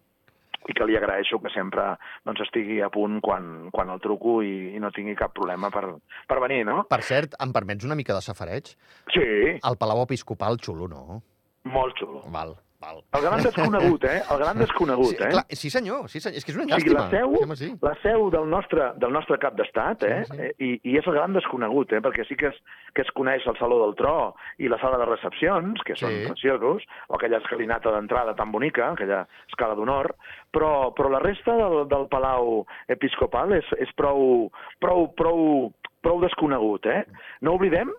i 0.66 0.74
que 0.76 0.88
li 0.88 0.98
agraeixo 0.98 1.38
que 1.42 1.52
sempre 1.54 1.92
doncs, 2.26 2.42
estigui 2.46 2.80
a 2.82 2.90
punt 2.92 3.20
quan, 3.24 3.70
quan 3.74 3.92
el 3.94 4.02
truco 4.02 4.40
i, 4.42 4.74
i 4.76 4.82
no 4.82 4.90
tingui 4.94 5.16
cap 5.18 5.34
problema 5.36 5.70
per, 5.74 5.84
per 6.26 6.40
venir, 6.42 6.64
no? 6.68 6.82
Per 6.90 7.02
cert, 7.06 7.38
em 7.42 7.54
permets 7.54 7.86
una 7.86 7.98
mica 7.98 8.16
de 8.16 8.24
safareig? 8.24 8.74
Sí, 9.14 9.26
El 9.56 9.80
Palau 9.80 10.02
Episcopal 10.06 10.60
xulo, 10.62 10.90
no? 10.90 11.22
molt 11.66 11.98
xulo. 11.98 12.22
Val, 12.30 12.54
val. 12.80 13.02
El 13.12 13.22
gran 13.22 13.42
desconegut, 13.42 14.04
eh? 14.04 14.22
El 14.30 14.38
gran 14.38 14.58
desconegut, 14.58 15.14
sí, 15.14 15.16
eh? 15.22 15.28
clar, 15.32 15.44
sí, 15.50 15.70
senyor, 15.70 16.08
sí, 16.10 16.20
senyor. 16.20 16.36
És 16.38 16.44
que 16.44 16.52
és 16.52 16.58
una 16.58 16.64
O 16.76 16.78
sigui, 16.80 16.94
llàstima. 16.94 17.04
la 17.04 17.10
seu, 17.10 17.56
sí. 17.56 17.68
la 17.82 17.94
seu 18.02 18.30
del 18.30 18.48
nostre, 18.50 18.92
del 18.96 19.12
nostre 19.12 19.38
cap 19.38 19.54
d'estat, 19.58 20.02
eh? 20.04 20.24
Sí, 20.24 20.36
sí. 20.36 20.42
Eh, 20.42 20.54
I, 20.58 20.70
I 20.92 20.98
és 21.00 21.06
el 21.06 21.14
gran 21.18 21.32
desconegut, 21.36 21.92
eh? 21.92 22.00
Perquè 22.04 22.26
sí 22.28 22.36
que 22.36 22.48
es, 22.52 22.58
que 22.94 23.02
es 23.02 23.10
coneix 23.16 23.46
el 23.46 23.56
Saló 23.58 23.80
del 23.84 23.94
Tro 23.96 24.34
i 24.58 24.68
la 24.68 24.78
sala 24.82 24.98
de 24.98 25.06
recepcions, 25.10 25.82
que 25.84 25.96
són 25.96 26.10
Sí. 26.12 26.26
preciosos, 26.28 26.84
o 27.08 27.16
aquella 27.16 27.38
escalinata 27.42 27.90
d'entrada 27.92 28.34
tan 28.36 28.52
bonica, 28.52 28.92
aquella 28.92 29.26
escala 29.48 29.74
d'honor, 29.74 30.14
però, 30.52 30.92
però 30.94 31.10
la 31.10 31.18
resta 31.20 31.56
del, 31.56 31.88
del 31.88 32.06
Palau 32.08 32.66
Episcopal 32.88 33.52
és, 33.58 33.64
és 33.78 33.92
prou, 33.96 34.50
prou, 34.80 35.08
prou, 35.18 35.72
prou 36.02 36.20
desconegut, 36.22 36.86
eh? 36.86 37.04
No 37.42 37.54
oblidem 37.58 37.90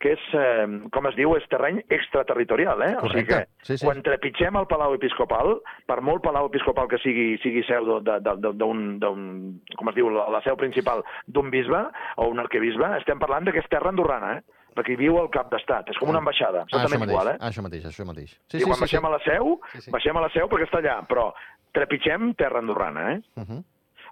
que 0.00 0.12
és, 0.14 0.20
eh, 0.32 0.66
com 0.94 1.06
es 1.08 1.16
diu, 1.16 1.32
és 1.36 1.46
terreny 1.50 1.80
extraterritorial, 1.90 2.82
eh? 2.82 2.96
O 3.02 3.08
sigui 3.08 3.24
Correcte. 3.26 3.48
que 3.58 3.66
Sí, 3.66 3.78
sí. 3.78 3.84
quan 3.84 4.02
trepitgem 4.02 4.56
el 4.56 4.66
Palau 4.70 4.94
Episcopal, 4.94 5.56
per 5.86 6.00
molt 6.00 6.22
Palau 6.22 6.46
Episcopal 6.46 6.86
que 6.88 6.98
sigui, 6.98 7.38
sigui 7.42 7.64
seu 7.66 7.84
d'un, 8.00 9.50
com 9.76 9.88
es 9.90 9.94
diu, 9.96 10.10
la, 10.10 10.40
seu 10.44 10.56
principal 10.56 11.02
d'un 11.26 11.50
bisbe 11.50 11.80
o 12.16 12.28
un 12.30 12.38
arquebisbe, 12.38 12.92
estem 12.98 13.18
parlant 13.18 13.44
de 13.48 13.52
que 13.52 13.58
és 13.64 13.68
terra 13.68 13.90
andorrana, 13.90 14.36
eh? 14.38 14.42
perquè 14.78 14.92
hi 14.94 15.00
viu 15.00 15.16
el 15.18 15.28
cap 15.34 15.50
d'estat, 15.50 15.88
és 15.90 15.98
com 15.98 16.08
una 16.12 16.20
ambaixada, 16.22 16.60
Ah, 16.60 16.84
això 16.84 16.98
mateix, 17.00 17.10
igual, 17.10 17.28
eh? 17.32 17.38
això 17.40 17.62
mateix, 17.66 17.84
això 17.90 18.04
mateix. 18.06 18.36
I 18.54 18.62
quan 18.62 18.78
baixem 18.78 19.04
a 19.04 19.10
la 19.10 19.18
seu, 19.24 19.58
Sí, 19.72 19.80
sí. 19.82 19.90
baixem 19.90 20.16
a 20.16 20.20
la 20.20 20.28
seu 20.30 20.46
perquè 20.46 20.68
està 20.68 20.78
allà, 20.78 21.00
però 21.08 21.32
trepitgem 21.74 22.34
terra 22.38 22.60
andorrana, 22.62 23.12
eh? 23.14 23.20
Uh 23.36 23.42
-huh. 23.42 23.64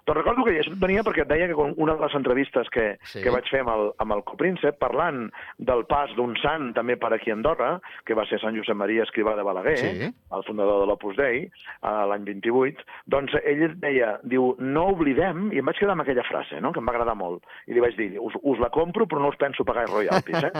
Doncs 0.07 0.17
recordo 0.21 0.45
que 0.47 0.53
això 0.61 0.71
venia 0.79 1.03
perquè 1.03 1.25
et 1.25 1.27
deia 1.29 1.47
que 1.49 1.55
una 1.57 1.95
de 1.97 2.01
les 2.05 2.13
entrevistes 2.15 2.69
que, 2.71 2.97
Sí. 3.03 3.21
que 3.23 3.29
vaig 3.33 3.43
fer 3.51 3.59
amb 3.65 3.69
el, 3.73 3.89
amb 3.99 4.13
el 4.15 4.23
copríncep, 4.23 4.77
parlant 4.79 5.25
del 5.59 5.83
pas 5.85 6.13
d'un 6.15 6.35
sant 6.41 6.69
també 6.73 6.95
per 6.97 7.11
aquí 7.13 7.29
a 7.31 7.35
Andorra, 7.35 7.81
que 8.05 8.15
va 8.15 8.23
ser 8.25 8.39
Sant 8.39 8.55
Josep 8.55 8.75
Maria 8.79 9.03
Escrivà 9.03 9.35
de 9.35 9.43
Balaguer, 9.43 9.75
Sí. 9.77 10.07
el 10.07 10.43
fundador 10.47 10.79
de 10.81 10.87
l'Opus 10.87 11.17
Dei, 11.17 11.49
a 11.81 12.05
l'any 12.07 12.23
28, 12.23 12.81
doncs 13.05 13.35
ell 13.43 13.75
deia, 13.81 14.19
diu, 14.23 14.55
no 14.59 14.87
oblidem, 14.93 15.51
i 15.51 15.59
em 15.59 15.65
vaig 15.65 15.77
quedar 15.77 15.91
amb 15.97 16.01
aquella 16.05 16.23
frase, 16.23 16.61
no?, 16.61 16.71
que 16.71 16.79
em 16.79 16.87
va 16.87 16.93
agradar 16.95 17.15
molt, 17.15 17.43
i 17.67 17.73
li 17.73 17.83
vaig 17.83 17.97
dir, 17.97 18.13
us, 18.19 18.33
us 18.43 18.59
la 18.63 18.69
compro 18.69 19.05
però 19.07 19.19
no 19.19 19.29
us 19.29 19.37
penso 19.37 19.65
pagar 19.65 19.87
royalties, 19.89 20.43
eh? 20.43 20.51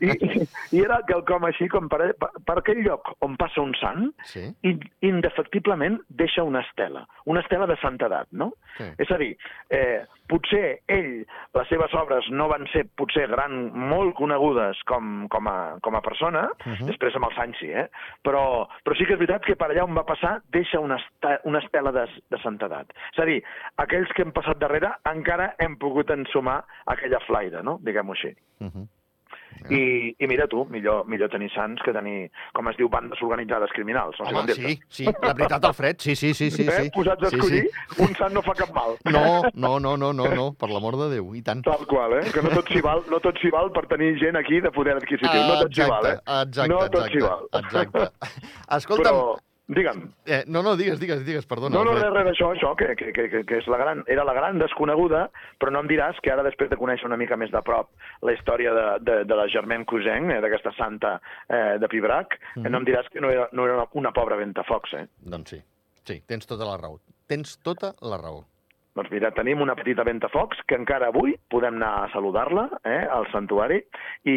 I, 0.00 0.06
i, 0.26 0.46
I 0.78 0.84
era 0.84 1.00
quelcom 1.08 1.44
així 1.50 1.66
com 1.68 1.88
per, 1.90 2.12
per, 2.18 2.30
per 2.46 2.58
aquell 2.62 2.82
lloc 2.86 3.10
on 3.26 3.36
passa 3.36 3.60
un 3.60 3.74
sant, 3.80 4.12
Sí. 4.30 4.46
i 4.62 4.76
indefectiblement 5.08 5.98
deixa 6.08 6.44
una 6.44 6.60
estela, 6.60 7.06
una 7.26 7.40
estela 7.40 7.66
de 7.66 7.76
santedat, 7.82 8.28
no? 8.36 8.52
Sí. 8.76 8.86
És 9.02 9.10
a 9.10 9.18
dir, 9.20 9.32
eh, 9.72 10.04
potser 10.28 10.80
ell, 10.92 11.12
les 11.56 11.68
seves 11.70 11.94
obres 11.96 12.28
no 12.34 12.48
van 12.50 12.66
ser 12.72 12.84
potser 12.98 13.26
gran, 13.30 13.56
molt 13.92 14.16
conegudes 14.18 14.80
com, 14.90 15.26
com, 15.32 15.48
a, 15.50 15.56
com 15.82 15.96
a 15.96 16.02
persona, 16.04 16.48
uh 16.52 16.72
-huh. 16.72 16.86
després 16.90 17.16
amb 17.16 17.30
els 17.30 17.38
anys 17.38 17.58
sí, 17.58 17.70
eh? 17.70 17.88
però, 18.22 18.66
però 18.84 18.96
sí 18.96 19.06
que 19.06 19.14
és 19.14 19.18
veritat 19.18 19.44
que 19.44 19.56
per 19.56 19.70
allà 19.70 19.84
on 19.84 19.96
va 19.96 20.04
passar 20.04 20.40
deixa 20.50 20.80
una, 20.80 20.96
esta, 20.96 21.40
una 21.44 21.58
estela 21.58 21.92
de, 21.92 22.06
de 22.30 22.38
santedat. 22.42 22.92
És 23.12 23.18
a 23.18 23.24
dir, 23.24 23.42
aquells 23.76 24.12
que 24.12 24.22
hem 24.22 24.32
passat 24.32 24.58
darrere 24.58 24.92
encara 25.04 25.54
hem 25.58 25.76
pogut 25.76 26.10
ensumar 26.10 26.64
aquella 26.86 27.20
flaire, 27.20 27.62
no? 27.62 27.78
diguem-ho 27.80 28.12
així. 28.12 28.34
Uh 28.60 28.66
-huh. 28.66 28.88
I, 29.70 30.14
I 30.18 30.28
mira 30.30 30.46
tu, 30.50 30.64
millor, 30.70 31.06
millor 31.10 31.30
tenir 31.32 31.50
sants 31.54 31.82
que 31.84 31.94
tenir, 31.94 32.30
com 32.56 32.68
es 32.70 32.78
diu, 32.78 32.88
bandes 32.92 33.22
organitzades 33.24 33.72
criminals. 33.74 34.18
No 34.20 34.28
sé 34.28 34.36
Home, 34.36 34.54
sí, 34.54 34.76
sí, 34.88 35.06
la 35.10 35.32
veritat, 35.32 35.64
Alfred, 35.70 36.00
sí, 36.00 36.16
sí, 36.16 36.32
sí, 36.34 36.50
sí. 36.50 36.66
eh? 36.68 36.84
sí. 36.84 36.90
Posats 36.94 37.26
a 37.26 37.30
sí, 37.30 37.40
escollir, 37.40 37.64
sí. 37.70 38.02
un 38.06 38.14
sant 38.18 38.36
no 38.36 38.42
fa 38.46 38.54
cap 38.58 38.74
mal. 38.76 38.96
No, 39.10 39.42
no, 39.54 39.78
no, 39.80 39.96
no, 39.96 40.12
no, 40.12 40.28
no, 40.34 40.46
per 40.58 40.70
l'amor 40.70 40.98
de 41.02 41.10
Déu, 41.16 41.32
i 41.38 41.42
tant. 41.46 41.64
Tal 41.66 41.86
qual, 41.90 42.18
eh? 42.20 42.24
Que 42.34 42.44
no 42.44 42.52
tot 42.54 42.70
s'hi 42.72 42.84
val, 42.84 43.04
no 43.12 43.20
tot 43.24 43.40
s'hi 43.42 43.52
val 43.54 43.72
per 43.74 43.86
tenir 43.90 44.12
gent 44.22 44.38
aquí 44.38 44.60
de 44.60 44.72
poder 44.74 44.96
adquisitiu. 45.00 45.42
no 45.48 45.58
tot 45.64 45.74
s'hi 45.74 45.90
val, 45.90 46.10
eh? 46.12 46.16
exacte, 46.42 46.70
no 46.72 46.84
tot 46.86 47.10
s'hi 47.10 47.22
exacte, 47.22 47.26
val. 47.26 47.64
exacte. 47.64 48.32
Escolta'm, 48.76 49.06
Però, 49.06 49.36
digue'm, 49.68 50.12
eh, 50.26 50.44
no, 50.46 50.62
no, 50.62 50.76
digues, 50.76 51.00
digues, 51.00 51.24
digues, 51.26 51.46
perdona. 51.46 51.74
no, 51.74 51.84
no, 51.84 51.94
res, 51.94 52.04
res 52.14 52.24
d'això, 52.30 52.52
això, 52.54 52.74
que, 52.78 52.94
que, 52.96 53.12
que, 53.12 53.44
que, 53.44 53.58
és 53.58 53.66
la 53.66 53.78
gran, 53.80 54.04
era 54.06 54.24
la 54.24 54.32
gran 54.36 54.58
desconeguda, 54.62 55.24
però 55.58 55.72
no 55.74 55.80
em 55.82 55.88
diràs 55.90 56.20
que 56.22 56.30
ara, 56.30 56.44
després 56.46 56.70
de 56.70 56.76
conèixer 56.78 57.06
una 57.06 57.16
mica 57.18 57.36
més 57.36 57.50
de 57.50 57.62
prop 57.66 57.90
la 58.22 58.32
història 58.36 58.72
de, 58.76 58.86
de, 59.02 59.16
de 59.26 59.34
la 59.34 59.48
Germaine 59.50 59.84
Cousin, 59.84 60.30
eh, 60.30 60.40
d'aquesta 60.40 60.72
santa 60.78 61.16
eh, 61.48 61.78
de 61.82 61.88
Pibrac, 61.88 62.38
mm 62.56 62.60
Mhm. 62.62 62.70
no 62.72 62.78
em 62.78 62.84
diràs 62.86 63.08
que 63.10 63.20
no 63.20 63.30
era, 63.30 63.48
no 63.52 63.64
era 63.66 63.88
una 63.94 64.12
pobra 64.12 64.36
ventafocs, 64.36 64.92
eh? 64.94 65.06
Doncs 65.18 65.50
sí, 65.50 65.62
sí, 66.04 66.20
tens 66.26 66.46
tota 66.46 66.64
la 66.64 66.76
raó. 66.76 67.00
Tens 67.26 67.58
tota 67.62 67.94
la 68.02 68.18
raó. 68.18 68.44
Doncs 68.96 69.10
mira, 69.12 69.28
tenim 69.36 69.60
una 69.60 69.74
petita 69.76 70.04
ventafocs 70.08 70.62
que 70.66 70.76
encara 70.78 71.10
avui 71.12 71.34
podem 71.52 71.76
anar 71.76 71.90
a 72.06 72.10
saludar-la 72.14 72.66
eh, 72.88 73.02
al 73.12 73.26
santuari 73.28 73.82
i, 74.24 74.36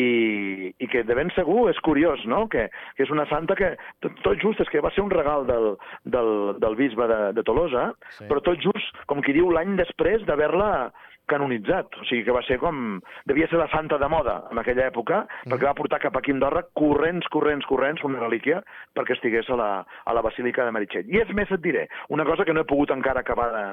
i 0.76 0.90
que 0.92 1.06
de 1.08 1.16
ben 1.16 1.32
segur 1.36 1.70
és 1.72 1.80
curiós, 1.86 2.26
no?, 2.28 2.42
que, 2.52 2.66
que 2.98 3.06
és 3.06 3.14
una 3.14 3.26
santa 3.32 3.56
que 3.56 3.72
tot, 4.04 4.20
tot 4.26 4.42
just 4.44 4.60
és 4.60 4.70
que 4.70 4.84
va 4.84 4.92
ser 4.92 5.06
un 5.06 5.14
regal 5.16 5.48
del, 5.48 5.70
del, 6.04 6.32
del 6.60 6.76
bisbe 6.76 7.08
de, 7.08 7.22
de 7.38 7.44
Tolosa, 7.48 7.90
Sí. 8.20 8.26
però 8.28 8.42
tot 8.44 8.60
just, 8.60 8.98
com 9.08 9.22
qui 9.24 9.32
diu, 9.36 9.48
l'any 9.54 9.78
després 9.80 10.26
d'haver-la 10.28 10.90
canonitzat. 11.30 12.00
O 12.02 12.08
sigui 12.10 12.26
que 12.28 12.36
va 12.36 12.44
ser 12.48 12.60
com... 12.62 13.00
Devia 13.30 13.48
ser 13.52 13.60
la 13.62 13.70
santa 13.72 14.00
de 14.02 14.10
moda 14.12 14.40
en 14.52 14.62
aquella 14.62 14.88
època, 14.90 15.24
mm. 15.26 15.54
perquè 15.54 15.68
va 15.70 15.76
portar 15.78 16.02
cap 16.04 16.18
aquí 16.18 16.34
a 16.34 16.38
Andorra 16.38 16.66
corrents, 16.78 17.28
corrents, 17.34 17.68
corrents, 17.70 18.04
una 18.08 18.22
relíquia, 18.24 18.62
perquè 18.98 19.18
estigués 19.18 19.50
a 19.50 19.60
la, 19.60 19.70
a 19.86 20.16
la 20.16 20.24
Basílica 20.26 20.66
de 20.66 20.74
Meritxell. 20.76 21.10
I 21.14 21.24
és 21.24 21.34
més, 21.38 21.52
et 21.54 21.64
diré, 21.64 21.88
una 22.10 22.26
cosa 22.28 22.46
que 22.48 22.56
no 22.56 22.64
he 22.64 22.70
pogut 22.70 22.94
encara 22.96 23.24
acabar 23.26 23.50
de, 23.54 23.66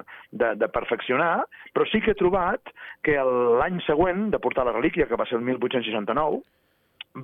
de, 0.43 0.53
de 0.61 0.71
perfeccionar, 0.73 1.47
però 1.75 1.89
sí 1.91 2.03
que 2.05 2.15
he 2.15 2.21
trobat 2.21 2.75
que 3.07 3.17
l'any 3.61 3.81
següent 3.87 4.29
de 4.35 4.43
portar 4.43 4.67
la 4.69 4.77
relíquia, 4.77 5.09
que 5.09 5.19
va 5.19 5.27
ser 5.29 5.41
el 5.41 5.47
1869, 5.47 6.45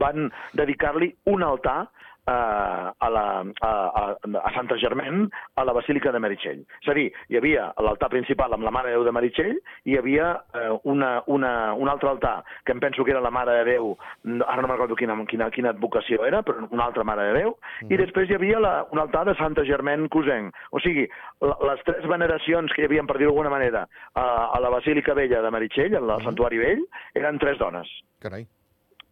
van 0.00 0.30
dedicar-li 0.56 1.10
un 1.28 1.42
altar 1.44 1.90
eh, 2.26 2.90
a, 2.98 3.08
la, 3.10 3.24
a, 3.60 3.70
a, 3.70 4.16
a 4.44 4.54
Santa 4.54 4.76
Germain, 4.78 5.28
a 5.56 5.64
la 5.64 5.72
Basílica 5.72 6.12
de 6.12 6.20
Meritxell. 6.20 6.62
És 6.82 6.88
a 6.88 6.94
dir, 6.94 7.08
hi 7.28 7.36
havia 7.38 7.72
l'altar 7.82 8.08
principal 8.12 8.52
amb 8.54 8.64
la 8.64 8.70
Mare 8.74 8.90
de 8.90 8.96
Déu 8.96 9.04
de 9.04 9.12
Meritxell 9.12 9.56
i 9.84 9.92
hi 9.94 9.98
havia 9.98 10.32
eh, 10.54 10.68
una, 10.84 11.22
una, 11.26 11.72
un 11.74 11.88
altre 11.88 12.08
altar, 12.10 12.44
que 12.64 12.72
em 12.72 12.80
penso 12.80 13.04
que 13.04 13.10
era 13.14 13.20
la 13.20 13.30
Mare 13.34 13.58
de 13.60 13.64
Déu, 13.72 13.92
ara 14.46 14.60
no 14.62 14.68
me'n 14.68 14.76
recordo 14.76 14.96
quina, 14.98 15.16
quina, 15.26 15.50
quina 15.50 15.70
advocació 15.74 16.24
era, 16.28 16.42
però 16.42 16.66
una 16.70 16.86
altra 16.86 17.04
Mare 17.04 17.28
de 17.30 17.38
Déu, 17.40 17.56
i 17.88 17.98
després 18.00 18.30
hi 18.30 18.38
havia 18.38 18.60
la, 18.62 18.74
un 18.92 19.02
altar 19.02 19.24
de 19.26 19.34
Santa 19.40 19.64
Germain 19.68 20.08
Cousin. 20.12 20.50
O 20.70 20.80
sigui, 20.80 21.08
la, 21.42 21.56
les 21.72 21.82
tres 21.88 22.06
veneracions 22.08 22.72
que 22.72 22.82
hi 22.82 22.90
havia, 22.90 23.02
per 23.08 23.18
dir-ho 23.18 23.32
d'alguna 23.32 23.50
manera, 23.52 23.86
a, 24.14 24.26
a 24.54 24.60
la 24.62 24.70
Basílica 24.70 25.14
Vella 25.18 25.42
de 25.42 25.50
Meritxell, 25.50 25.96
al 25.96 26.10
Mhm. 26.12 26.24
Santuari 26.24 26.58
Vell, 26.58 26.82
eren 27.14 27.38
tres 27.38 27.58
dones 27.58 27.88
Carai. 28.20 28.44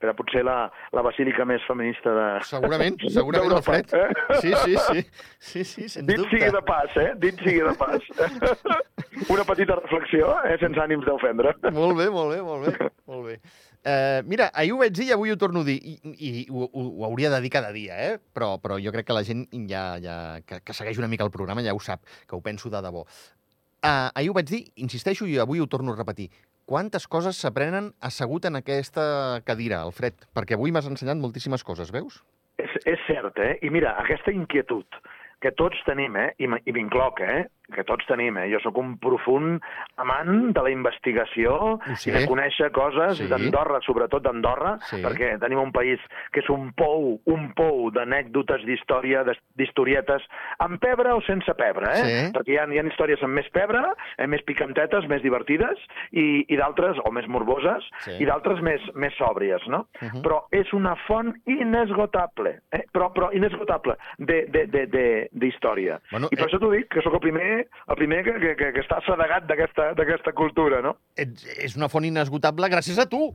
Era 0.00 0.14
potser 0.16 0.42
la, 0.46 0.64
la 0.96 1.02
basílica 1.04 1.44
més 1.48 1.64
feminista 1.68 2.12
de... 2.16 2.26
Segurament, 2.48 2.98
segurament, 3.18 3.56
Alfred. 3.58 3.92
Eh? 3.92 4.38
Sí, 4.40 4.52
sí, 4.64 4.76
sí. 4.76 5.04
Sí, 5.38 5.64
sí, 5.64 5.88
sens 5.88 6.06
Dit 6.08 6.22
dubte. 6.22 6.36
sigui 6.36 6.52
de 6.54 6.62
pas, 6.66 6.96
eh? 7.00 7.10
Dit 7.20 7.42
sigui 7.44 7.64
de 7.66 7.74
pas. 7.80 8.10
Una 9.34 9.44
petita 9.48 9.76
reflexió, 9.80 10.32
eh? 10.48 10.56
Sense 10.62 10.80
ànims 10.80 11.04
d'ofendre. 11.08 11.52
Molt 11.76 11.98
bé, 11.98 12.08
molt 12.12 12.34
bé, 12.34 12.40
molt 12.46 12.68
bé. 12.68 12.90
Molt 13.10 13.26
bé. 13.28 13.36
Uh, 13.80 14.20
mira, 14.28 14.50
ahir 14.52 14.74
ho 14.74 14.80
vaig 14.82 14.92
dir 14.92 15.06
i 15.08 15.12
avui 15.14 15.32
ho 15.32 15.38
torno 15.40 15.62
a 15.64 15.66
dir, 15.66 15.78
i, 15.80 15.94
i 16.12 16.30
ho, 16.52 16.66
ho, 16.68 16.82
ho 17.00 17.06
hauria 17.08 17.30
de 17.32 17.38
dir 17.40 17.48
cada 17.52 17.70
dia, 17.72 17.96
eh? 17.96 18.18
però, 18.36 18.50
però 18.60 18.76
jo 18.76 18.92
crec 18.92 19.06
que 19.08 19.16
la 19.16 19.24
gent 19.24 19.46
ja, 19.70 19.84
ja, 20.04 20.16
que, 20.44 20.58
que 20.60 20.76
segueix 20.76 21.00
una 21.00 21.08
mica 21.08 21.24
el 21.24 21.32
programa 21.32 21.64
ja 21.64 21.72
ho 21.72 21.80
sap, 21.80 22.04
que 22.28 22.36
ho 22.36 22.42
penso 22.44 22.68
de 22.68 22.82
debò. 22.84 23.06
Uh, 23.80 24.12
ahir 24.12 24.28
ho 24.28 24.36
vaig 24.36 24.52
dir, 24.52 24.66
insisteixo, 24.84 25.24
i 25.24 25.38
avui 25.40 25.64
ho 25.64 25.68
torno 25.68 25.94
a 25.94 25.96
repetir. 25.96 26.28
Quantes 26.70 27.08
coses 27.10 27.34
s'aprenen 27.42 27.88
assegut 28.06 28.44
en 28.46 28.54
aquesta 28.54 29.04
cadira, 29.42 29.80
Alfred? 29.82 30.20
Perquè 30.38 30.54
avui 30.54 30.70
m'has 30.70 30.86
ensenyat 30.86 31.18
moltíssimes 31.18 31.64
coses, 31.66 31.88
veus? 31.90 32.20
És, 32.62 32.76
és 32.86 33.00
cert, 33.08 33.40
eh? 33.42 33.56
I 33.66 33.72
mira, 33.74 33.96
aquesta 33.98 34.30
inquietud 34.30 35.00
que 35.42 35.50
tots 35.58 35.80
tenim, 35.88 36.14
eh? 36.14 36.28
I 36.38 36.46
m'incloc, 36.46 37.24
eh? 37.26 37.40
Que 37.70 37.84
tots 37.84 38.06
tenim, 38.06 38.36
eh? 38.38 38.48
Jo 38.52 38.58
sóc 38.60 38.76
un 38.78 38.96
profund 38.98 39.60
amant 39.96 40.52
de 40.54 40.62
la 40.62 40.70
investigació 40.70 41.78
sé. 41.96 42.10
i 42.10 42.14
de 42.14 42.26
conèixer 42.26 42.70
coses 42.72 43.18
Sí. 43.18 43.28
d'Andorra, 43.28 43.80
sobretot 43.86 44.22
d'Andorra, 44.22 44.78
Sí. 44.88 45.00
perquè 45.02 45.38
tenim 45.40 45.58
un 45.60 45.72
país 45.72 46.00
que 46.32 46.40
és 46.40 46.48
un 46.50 46.72
pou, 46.72 47.20
un 47.26 47.52
pou 47.54 47.90
d'anècdotes, 47.90 48.64
d'història, 48.64 49.22
d'his- 49.24 49.42
d'historietes, 49.56 50.22
amb 50.58 50.80
pebre 50.80 51.12
o 51.12 51.20
sense 51.22 51.52
pebre, 51.54 51.86
eh? 51.92 52.04
Sí. 52.04 52.32
Perquè 52.32 52.52
hi 52.54 52.58
ha, 52.58 52.66
hi 52.72 52.78
ha 52.78 52.86
històries 52.86 53.22
amb 53.22 53.34
més 53.34 53.48
pebre, 53.50 53.80
eh, 54.18 54.26
més 54.26 54.42
picantetes, 54.42 55.06
més 55.08 55.22
divertides, 55.22 55.78
i, 56.12 56.44
i 56.48 56.56
d'altres, 56.56 56.96
o 57.04 57.10
més 57.12 57.26
morboses, 57.28 57.84
Sí. 58.00 58.16
i 58.20 58.24
d'altres 58.26 58.60
més, 58.62 58.80
més 58.94 59.12
sòbries, 59.18 59.66
no? 59.68 59.86
Mhm. 60.00 60.22
Però 60.22 60.44
és 60.50 60.72
una 60.72 60.96
font 61.06 61.34
inesgotable, 61.46 62.60
eh? 62.72 62.84
però, 62.92 63.12
però 63.12 63.30
inesgotable 63.32 63.96
de- 64.18 64.46
de- 64.48 64.66
de- 64.66 64.86
de- 64.86 65.28
d'història. 65.32 66.00
Bueno, 66.10 66.28
I 66.30 66.36
per 66.36 66.46
eh- 66.46 66.48
això 66.48 66.58
t'ho 66.58 66.70
dic, 66.70 66.88
que 66.88 67.02
sóc 67.02 67.14
el 67.14 67.20
primer, 67.20 67.59
el 67.88 67.96
primer 67.96 68.22
que, 68.24 68.32
que, 68.40 68.54
que, 68.56 68.72
que 68.76 68.80
està 68.84 69.00
sedegat 69.06 69.46
d'aquesta 69.50 70.32
cultura, 70.32 70.80
no? 70.82 70.96
Ets, 71.16 71.46
és 71.58 71.76
una 71.76 71.88
font 71.88 72.04
inesgotable 72.04 72.68
gràcies 72.72 72.98
a 72.98 73.06
tu, 73.06 73.30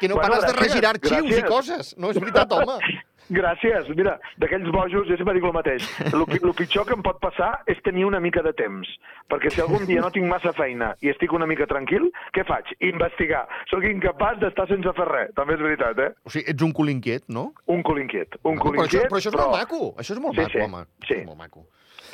que 0.00 0.08
no 0.08 0.14
Bueno, 0.16 0.28
pares 0.28 0.44
de 0.46 0.52
gràcies, 0.54 0.68
regirar 0.68 0.94
arxius 0.96 1.26
i 1.26 1.34
gràcies. 1.40 1.48
coses. 1.48 1.94
No 1.98 2.10
és 2.10 2.18
veritat, 2.20 2.52
home. 2.52 2.78
Gràcies. 3.28 3.84
Mira, 3.92 4.14
d'aquells 4.40 4.70
bojos, 4.72 5.04
jo 5.04 5.16
sempre 5.18 5.34
dic 5.36 5.44
el 5.44 5.52
mateix. 5.52 5.84
El, 6.06 6.22
el 6.32 6.54
pitjor 6.56 6.86
que 6.88 6.94
em 6.96 7.02
pot 7.04 7.18
passar 7.20 7.50
és 7.68 7.76
tenir 7.84 8.06
una 8.08 8.20
mica 8.24 8.40
de 8.40 8.54
temps. 8.56 8.88
Perquè 9.28 9.50
si 9.52 9.60
algun 9.60 9.84
dia 9.84 10.00
no 10.00 10.08
tinc 10.14 10.24
massa 10.30 10.54
feina 10.56 10.94
i 11.04 11.10
estic 11.12 11.34
una 11.36 11.44
mica 11.50 11.66
tranquil, 11.68 12.06
què 12.32 12.46
faig? 12.48 12.70
Investigar. 12.88 13.42
Sóc 13.68 13.84
incapaç 13.84 14.40
d'estar 14.40 14.64
sense 14.70 14.94
fer 14.96 15.08
res. 15.10 15.34
També 15.36 15.58
és 15.58 15.60
veritat, 15.66 16.00
eh? 16.06 16.08
O 16.24 16.32
sigui, 16.32 16.46
ets 16.54 16.64
un 16.64 16.72
cul 16.72 16.88
inquiet, 16.94 17.26
no? 17.28 17.50
Un 17.68 17.84
cul 17.84 18.00
inquiet. 18.00 18.38
Un 18.48 18.56
No, 18.56 18.62
cul 18.64 18.78
però, 18.78 18.86
això, 18.86 18.96
inquiet, 18.96 19.10
però 19.12 19.20
això 19.20 19.34
és 19.34 19.36
molt 19.42 19.56
maco. 19.58 19.82
Això 20.00 20.16
és 20.16 20.22
molt 20.24 20.34
Sí, 20.38 20.40
maco, 20.46 20.56
sí, 20.56 20.64
home. 20.64 20.84
sí. 21.04 21.14
És 21.20 21.26
molt 21.28 21.38
maco. 21.44 21.66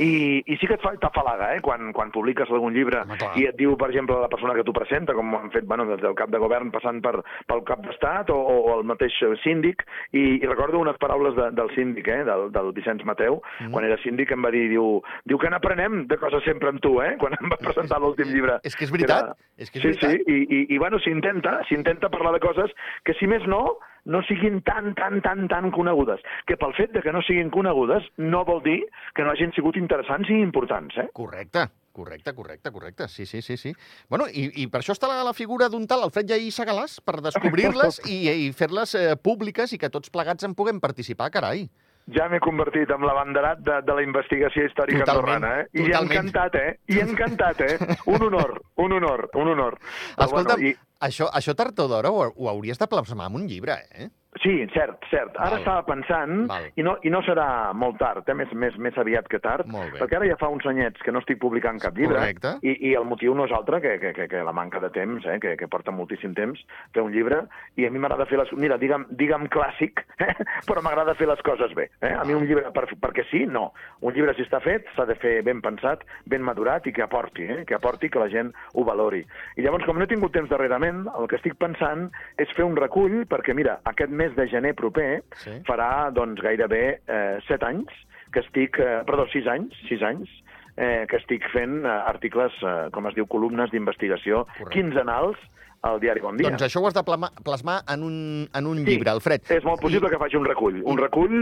I, 0.02 0.42
i 0.46 0.56
sí 0.58 0.66
que 0.66 0.76
et 0.78 0.82
fa 0.82 0.94
t'afalaga, 1.00 1.52
eh? 1.56 1.60
Quan, 1.64 1.92
quan 1.96 2.10
publiques 2.14 2.50
algun 2.50 2.74
llibre 2.74 3.02
Home, 3.04 3.18
i 3.38 3.46
et 3.48 3.58
diu, 3.58 3.76
per 3.80 3.90
exemple, 3.92 4.16
la 4.22 4.30
persona 4.32 4.54
que 4.56 4.64
t'ho 4.66 4.74
presenta, 4.76 5.14
com 5.16 5.34
han 5.38 5.52
fet 5.54 5.68
bueno, 5.70 5.86
des 5.90 6.02
del 6.02 6.16
cap 6.18 6.32
de 6.32 6.40
govern 6.42 6.72
passant 6.74 7.00
per, 7.04 7.14
pel 7.50 7.62
cap 7.68 7.84
d'estat 7.86 8.32
o, 8.34 8.38
o 8.38 8.74
el 8.78 8.84
mateix 8.88 9.16
síndic, 9.42 9.84
i, 10.12 10.40
i 10.40 10.50
recordo 10.50 10.80
unes 10.82 10.98
paraules 11.02 11.36
de, 11.38 11.50
del 11.56 11.70
síndic, 11.76 12.08
eh? 12.10 12.22
del, 12.26 12.48
del 12.54 12.72
Vicenç 12.76 13.04
Mateu, 13.06 13.40
mm. 13.60 13.72
quan 13.74 13.86
era 13.86 13.98
síndic 14.02 14.34
em 14.34 14.44
va 14.44 14.52
dir, 14.54 14.66
diu, 14.72 14.98
diu 15.30 15.40
que 15.40 15.52
n'aprenem 15.52 16.04
de 16.10 16.18
coses 16.20 16.44
sempre 16.48 16.72
amb 16.72 16.82
tu, 16.84 16.96
eh? 17.04 17.14
quan 17.20 17.36
em 17.38 17.52
va 17.52 17.60
presentar 17.62 18.00
l'últim 18.02 18.30
llibre. 18.34 18.58
És 18.66 18.76
que 18.76 18.88
és 18.88 18.94
veritat, 18.94 19.30
Era- 19.30 19.62
és 19.62 19.70
que 19.70 19.78
és 19.80 19.84
sí, 19.84 19.90
veritat. 19.92 20.10
sí, 20.10 20.22
i, 20.26 20.44
i, 20.44 20.62
i 20.74 20.82
bueno, 20.82 20.98
s'intenta, 21.02 21.60
s'intenta 21.68 22.10
parlar 22.12 22.34
de 22.36 22.42
coses 22.44 22.74
que, 23.04 23.14
si 23.20 23.30
més 23.30 23.46
no, 23.50 23.78
no 24.04 24.22
siguin 24.22 24.60
tan, 24.62 24.94
tan, 24.94 25.20
tan, 25.22 25.46
tan 25.48 25.70
conegudes. 25.70 26.20
Que 26.46 26.58
pel 26.60 26.74
fet 26.76 26.92
de 26.94 27.02
que 27.04 27.12
no 27.12 27.22
siguin 27.22 27.50
conegudes 27.54 28.06
no 28.20 28.44
vol 28.44 28.62
dir 28.64 28.82
que 29.14 29.24
no 29.24 29.32
hagin 29.32 29.54
sigut 29.56 29.78
interessants 29.80 30.30
i 30.30 30.40
importants, 30.42 30.96
eh? 31.00 31.08
Correcte, 31.16 31.66
correcte, 31.92 32.34
correcte, 32.34 32.72
correcte. 32.72 33.08
Sí, 33.08 33.26
sí, 33.26 33.42
sí, 33.42 33.56
sí. 33.56 33.74
Bueno, 34.08 34.28
i, 34.28 34.50
i 34.62 34.68
per 34.68 34.82
això 34.82 34.96
està 34.96 35.10
la, 35.10 35.22
la 35.26 35.36
figura 35.36 35.70
d'un 35.72 35.88
tal 35.90 36.04
Alfred 36.06 36.28
Jaí 36.30 36.50
Segalàs, 36.54 37.00
per 37.04 37.20
descobrir-les 37.24 38.02
i, 38.14 38.20
i 38.46 38.52
fer-les 38.52 38.94
eh, 39.00 39.08
públiques 39.16 39.72
i 39.72 39.80
que 39.80 39.92
tots 39.92 40.12
plegats 40.12 40.44
en 40.44 40.56
puguem 40.58 40.82
participar, 40.84 41.32
carai. 41.34 41.68
Ja 42.12 42.26
m'he 42.28 42.40
convertit 42.44 42.90
en 42.92 43.00
l'abanderat 43.06 43.62
de, 43.64 43.78
de 43.86 43.94
la 43.96 44.02
investigació 44.04 44.66
històrica 44.68 45.06
Totalment, 45.06 45.40
andorrana, 45.40 45.62
eh? 45.62 45.68
I 45.72 45.86
totalment. 45.86 46.18
encantat, 46.18 46.58
eh? 46.60 46.74
I 46.92 47.00
encantat, 47.00 47.62
eh? 47.64 47.96
Un 48.12 48.26
honor, 48.26 48.58
un 48.84 48.92
honor, 48.92 49.28
un 49.40 49.48
honor. 49.54 49.78
Però, 49.80 50.26
Escolta'm, 50.26 50.66
i... 50.68 50.74
això, 51.08 51.30
això 51.32 51.54
tard 51.56 51.80
o 51.80 51.88
d'hora 51.88 52.12
ho, 52.12 52.26
ho 52.28 52.50
hauries 52.52 52.80
de 52.80 52.90
plasmar 52.92 53.30
en 53.32 53.40
un 53.40 53.48
llibre, 53.48 53.78
eh? 53.96 54.10
Sí, 54.42 54.54
cert, 54.74 55.04
cert. 55.10 55.36
Ara 55.38 55.54
Val. 55.54 55.60
estava 55.60 55.82
pensant, 55.86 56.46
Val. 56.50 56.66
i 56.74 56.82
no, 56.82 56.96
i 57.06 57.10
no 57.12 57.20
serà 57.22 57.72
molt 57.76 57.98
tard, 58.00 58.26
eh? 58.26 58.34
més, 58.34 58.50
més, 58.58 58.74
més 58.82 58.96
aviat 58.98 59.28
que 59.30 59.38
tard, 59.42 59.68
perquè 59.70 60.18
ara 60.18 60.26
ja 60.26 60.38
fa 60.40 60.48
uns 60.50 60.66
anyets 60.66 61.02
que 61.04 61.12
no 61.14 61.22
estic 61.22 61.38
publicant 61.42 61.78
cap 61.82 61.94
llibre, 61.96 62.18
Correcte. 62.18 62.56
i, 62.66 62.74
i 62.90 62.94
el 62.98 63.06
motiu 63.06 63.34
no 63.38 63.46
és 63.46 63.54
altre 63.54 63.80
que, 63.84 63.94
que, 64.02 64.12
que, 64.16 64.26
que 64.32 64.42
la 64.46 64.54
manca 64.56 64.80
de 64.82 64.90
temps, 64.94 65.26
eh? 65.30 65.38
que, 65.42 65.54
que 65.60 65.68
porta 65.70 65.94
moltíssim 65.94 66.34
temps 66.34 66.60
fer 66.94 67.04
un 67.04 67.12
llibre, 67.14 67.44
i 67.78 67.86
a 67.86 67.92
mi 67.94 68.02
m'agrada 68.02 68.26
fer 68.30 68.40
les... 68.40 68.50
Mira, 68.58 68.78
digue'm, 68.80 69.06
digue'm 69.14 69.46
clàssic, 69.54 70.02
eh? 70.26 70.34
però 70.66 70.82
m'agrada 70.82 71.14
fer 71.18 71.28
les 71.30 71.42
coses 71.46 71.74
bé. 71.78 71.88
Eh? 72.00 72.12
A 72.14 72.24
mi 72.26 72.34
un 72.34 72.46
llibre 72.48 72.72
per, 72.74 72.86
perquè 73.02 73.26
sí, 73.30 73.44
no. 73.50 73.68
Un 74.02 74.16
llibre, 74.16 74.34
si 74.34 74.46
està 74.46 74.60
fet, 74.64 74.88
s'ha 74.96 75.06
de 75.08 75.18
fer 75.20 75.36
ben 75.46 75.62
pensat, 75.64 76.04
ben 76.30 76.42
madurat 76.44 76.86
i 76.90 76.94
que 76.96 77.04
aporti, 77.04 77.46
eh? 77.46 77.62
que 77.68 77.78
aporti 77.78 78.10
que 78.10 78.22
la 78.22 78.30
gent 78.32 78.52
ho 78.74 78.86
valori. 78.86 79.22
I 79.58 79.66
llavors, 79.66 79.86
com 79.86 79.98
no 79.98 80.06
he 80.06 80.10
tingut 80.10 80.34
temps 80.34 80.50
darrerament, 80.50 81.04
el 81.18 81.30
que 81.30 81.38
estic 81.38 81.58
pensant 81.60 82.08
és 82.40 82.50
fer 82.56 82.66
un 82.66 82.78
recull, 82.78 83.22
perquè 83.30 83.54
mira, 83.56 83.78
aquest 83.90 84.12
mes 84.12 84.23
de 84.36 84.46
gener 84.48 84.74
proper 84.74 85.22
Sí. 85.42 85.58
farà 85.68 86.10
doncs, 86.14 86.40
gairebé 86.40 87.00
eh, 87.06 87.38
set 87.48 87.62
anys 87.62 87.92
que 88.32 88.40
estic, 88.40 88.78
eh, 88.80 89.02
perdó, 89.06 89.28
sis 89.30 89.46
anys, 89.46 89.74
sis 89.88 90.02
anys, 90.02 90.30
eh, 90.76 91.06
que 91.08 91.16
estic 91.20 91.44
fent 91.52 91.84
eh, 91.84 91.88
articles, 91.88 92.52
eh, 92.62 92.88
com 92.90 93.06
es 93.06 93.14
diu, 93.14 93.26
columnes 93.30 93.70
d'investigació 93.70 94.44
quinzenals 94.74 95.38
al 95.84 96.00
diari 96.00 96.20
Bon 96.24 96.36
Dia. 96.36 96.48
Doncs 96.48 96.62
això 96.66 96.80
ho 96.82 96.86
has 96.88 96.94
de 96.96 97.02
plasmar, 97.04 97.82
en 97.92 98.02
un, 98.02 98.16
en 98.52 98.66
un 98.66 98.78
Sí, 98.78 98.84
llibre, 98.88 99.10
Alfred. 99.12 99.42
És 99.52 99.64
molt 99.64 99.80
possible 99.82 100.08
que 100.10 100.18
faci 100.18 100.36
un 100.36 100.46
recull. 100.48 100.80
Un 100.84 100.98
recull 100.98 101.34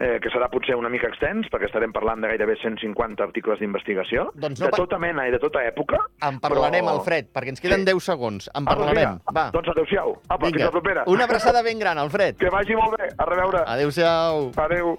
eh, 0.00 0.18
que 0.22 0.30
serà 0.32 0.48
potser 0.50 0.74
una 0.78 0.88
mica 0.88 1.08
extens, 1.08 1.46
perquè 1.52 1.68
estarem 1.68 1.92
parlant 1.92 2.20
de 2.24 2.28
gairebé 2.32 2.56
150 2.62 3.22
articles 3.22 3.60
d'investigació, 3.60 4.30
Doncs 4.34 4.60
no 4.60 4.66
de 4.66 4.72
pa- 4.72 4.80
tota 4.82 4.98
mena 4.98 5.28
i 5.28 5.30
de 5.30 5.38
tota 5.38 5.62
època. 5.68 6.00
En 6.26 6.40
parlarem, 6.40 6.84
però... 6.84 6.96
Alfred, 6.98 7.30
perquè 7.32 7.48
ens 7.54 7.60
queden 7.60 7.84
Sí. 7.84 7.92
10 7.92 8.02
segons. 8.04 8.48
En 8.54 8.64
Ah, 8.66 8.74
doncs 8.74 8.86
parlarem. 8.86 9.18
vinga. 9.20 9.32
Va, 9.36 9.50
Doncs 9.52 9.68
adéu-siau. 9.76 10.16
Apa, 10.28 10.44
fins 10.46 10.52
vinga. 10.56 10.64
la 10.64 10.70
propera. 10.70 11.04
Una 11.06 11.24
abraçada 11.24 11.62
ben 11.62 11.78
gran, 11.78 11.98
Alfred. 11.98 12.36
Que 12.36 12.48
vagi 12.50 12.74
molt 12.74 12.96
bé. 12.98 13.08
A 13.18 13.24
reveure. 13.26 13.64
Adéu-siau. 13.66 14.52
Adéu. 14.56 14.96